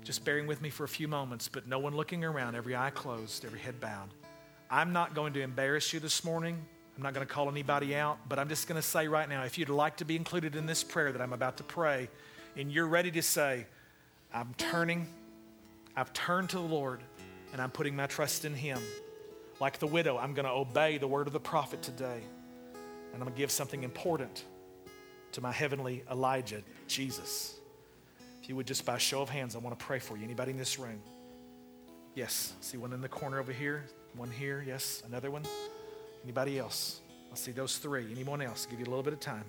[0.03, 2.91] just bearing with me for a few moments, but no one looking around, every eye
[2.91, 4.11] closed, every head bowed.
[4.71, 6.63] I'm not going to embarrass you this morning.
[6.97, 9.45] I'm not going to call anybody out, but I'm just going to say right now
[9.45, 12.11] if you'd like to be included in this prayer that I'm about to pray,
[12.55, 13.67] and you're ready to say,
[14.33, 15.09] I'm turning,
[15.97, 17.01] I've turned to the Lord,
[17.55, 18.81] and I'm putting my trust in Him.
[19.61, 22.21] Like the widow, I'm going to obey the word of the prophet today,
[22.75, 24.45] and I'm going to give something important
[25.33, 27.55] to my heavenly Elijah, Jesus.
[28.43, 30.25] If you would just by show of hands, I want to pray for you.
[30.25, 31.01] Anybody in this room?
[32.17, 32.53] Yes.
[32.61, 33.85] See one in the corner over here,
[34.17, 34.63] one here.
[34.67, 35.05] Yes.
[35.07, 35.45] Another one.
[36.25, 37.01] Anybody else?
[37.33, 38.11] I see those three.
[38.11, 38.65] Anyone else?
[38.67, 39.45] I'll give you a little bit of time.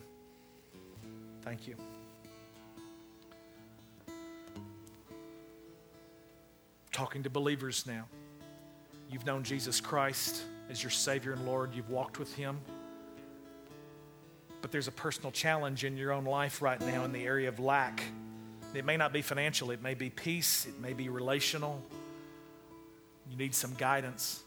[1.42, 1.76] Thank you.
[6.96, 8.08] Talking to believers now.
[9.12, 12.58] You've known Jesus Christ as your Savior and Lord, you've walked with Him.
[14.62, 17.60] But there's a personal challenge in your own life right now in the area of
[17.60, 18.02] lack.
[18.74, 21.84] It may not be financial, it may be peace, it may be relational.
[23.30, 24.46] You need some guidance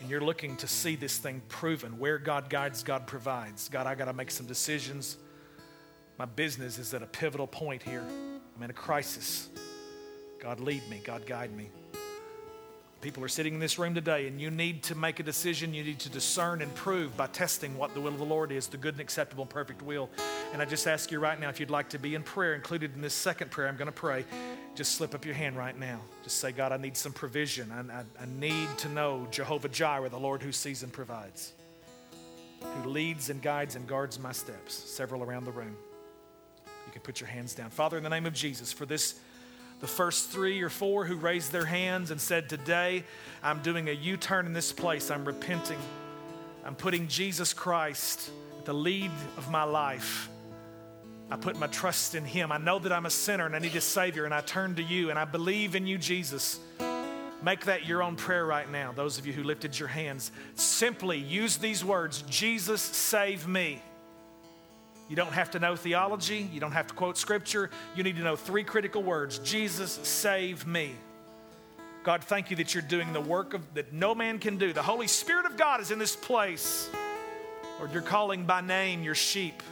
[0.00, 3.68] and you're looking to see this thing proven where God guides, God provides.
[3.68, 5.18] God, I got to make some decisions.
[6.18, 8.02] My business is at a pivotal point here.
[8.56, 9.50] I'm in a crisis.
[10.40, 11.00] God, lead me.
[11.04, 11.70] God, guide me.
[13.02, 15.72] People are sitting in this room today, and you need to make a decision.
[15.72, 18.66] You need to discern and prove by testing what the will of the Lord is,
[18.66, 20.10] the good and acceptable and perfect will.
[20.52, 22.94] And I just ask you right now if you'd like to be in prayer, included
[22.94, 24.26] in this second prayer I'm going to pray,
[24.74, 26.00] just slip up your hand right now.
[26.24, 27.72] Just say, God, I need some provision.
[27.72, 31.54] I, I, I need to know Jehovah Jireh, the Lord who sees and provides,
[32.60, 34.74] who leads and guides and guards my steps.
[34.74, 35.76] Several around the room.
[36.66, 37.70] You can put your hands down.
[37.70, 39.20] Father, in the name of Jesus, for this
[39.80, 43.04] the first three or four who raised their hands and said, Today
[43.42, 45.10] I'm doing a U turn in this place.
[45.10, 45.78] I'm repenting.
[46.64, 50.28] I'm putting Jesus Christ at the lead of my life.
[51.30, 52.52] I put my trust in Him.
[52.52, 54.82] I know that I'm a sinner and I need a Savior, and I turn to
[54.82, 56.58] you and I believe in you, Jesus.
[57.42, 58.92] Make that your own prayer right now.
[58.92, 63.80] Those of you who lifted your hands, simply use these words Jesus, save me.
[65.10, 66.48] You don't have to know theology.
[66.52, 67.68] You don't have to quote scripture.
[67.96, 70.94] You need to know three critical words Jesus, save me.
[72.04, 74.72] God, thank you that you're doing the work of, that no man can do.
[74.72, 76.88] The Holy Spirit of God is in this place.
[77.78, 79.62] Lord, you're calling by name your sheep.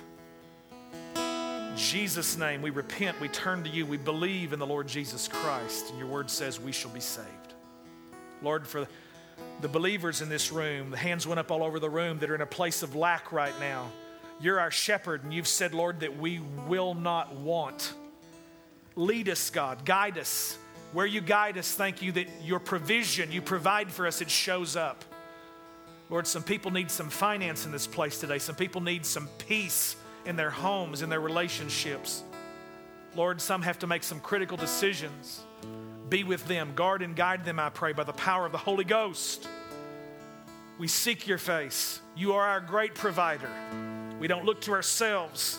[1.15, 5.29] In Jesus' name, we repent, we turn to you, we believe in the Lord Jesus
[5.29, 7.29] Christ, and your word says we shall be saved.
[8.43, 8.89] Lord, for
[9.61, 12.35] the believers in this room, the hands went up all over the room that are
[12.35, 13.89] in a place of lack right now.
[14.41, 17.93] You're our shepherd, and you've said, Lord, that we will not want.
[18.95, 19.85] Lead us, God.
[19.85, 20.57] Guide us.
[20.93, 24.75] Where you guide us, thank you that your provision you provide for us, it shows
[24.77, 25.05] up.
[26.09, 28.39] Lord, some people need some finance in this place today.
[28.39, 32.23] Some people need some peace in their homes, in their relationships.
[33.15, 35.43] Lord, some have to make some critical decisions.
[36.09, 38.85] Be with them, guard and guide them, I pray, by the power of the Holy
[38.85, 39.47] Ghost.
[40.79, 42.01] We seek your face.
[42.17, 43.51] You are our great provider.
[44.19, 45.59] We don't look to ourselves.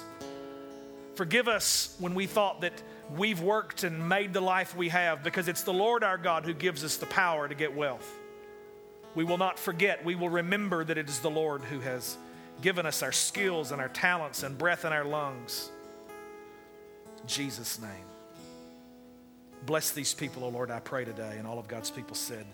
[1.16, 2.74] Forgive us when we thought that
[3.16, 6.53] we've worked and made the life we have because it's the Lord our God who
[6.53, 8.10] gives us the power to get wealth.
[9.16, 10.03] We will not forget.
[10.05, 12.18] We will remember that it is the Lord who has
[12.62, 15.72] given us our skills and our talents and breath in our lungs.
[17.22, 17.89] In Jesus' name.
[19.66, 21.36] Bless these people, O oh Lord, I pray today.
[21.38, 22.45] And all of God's people said,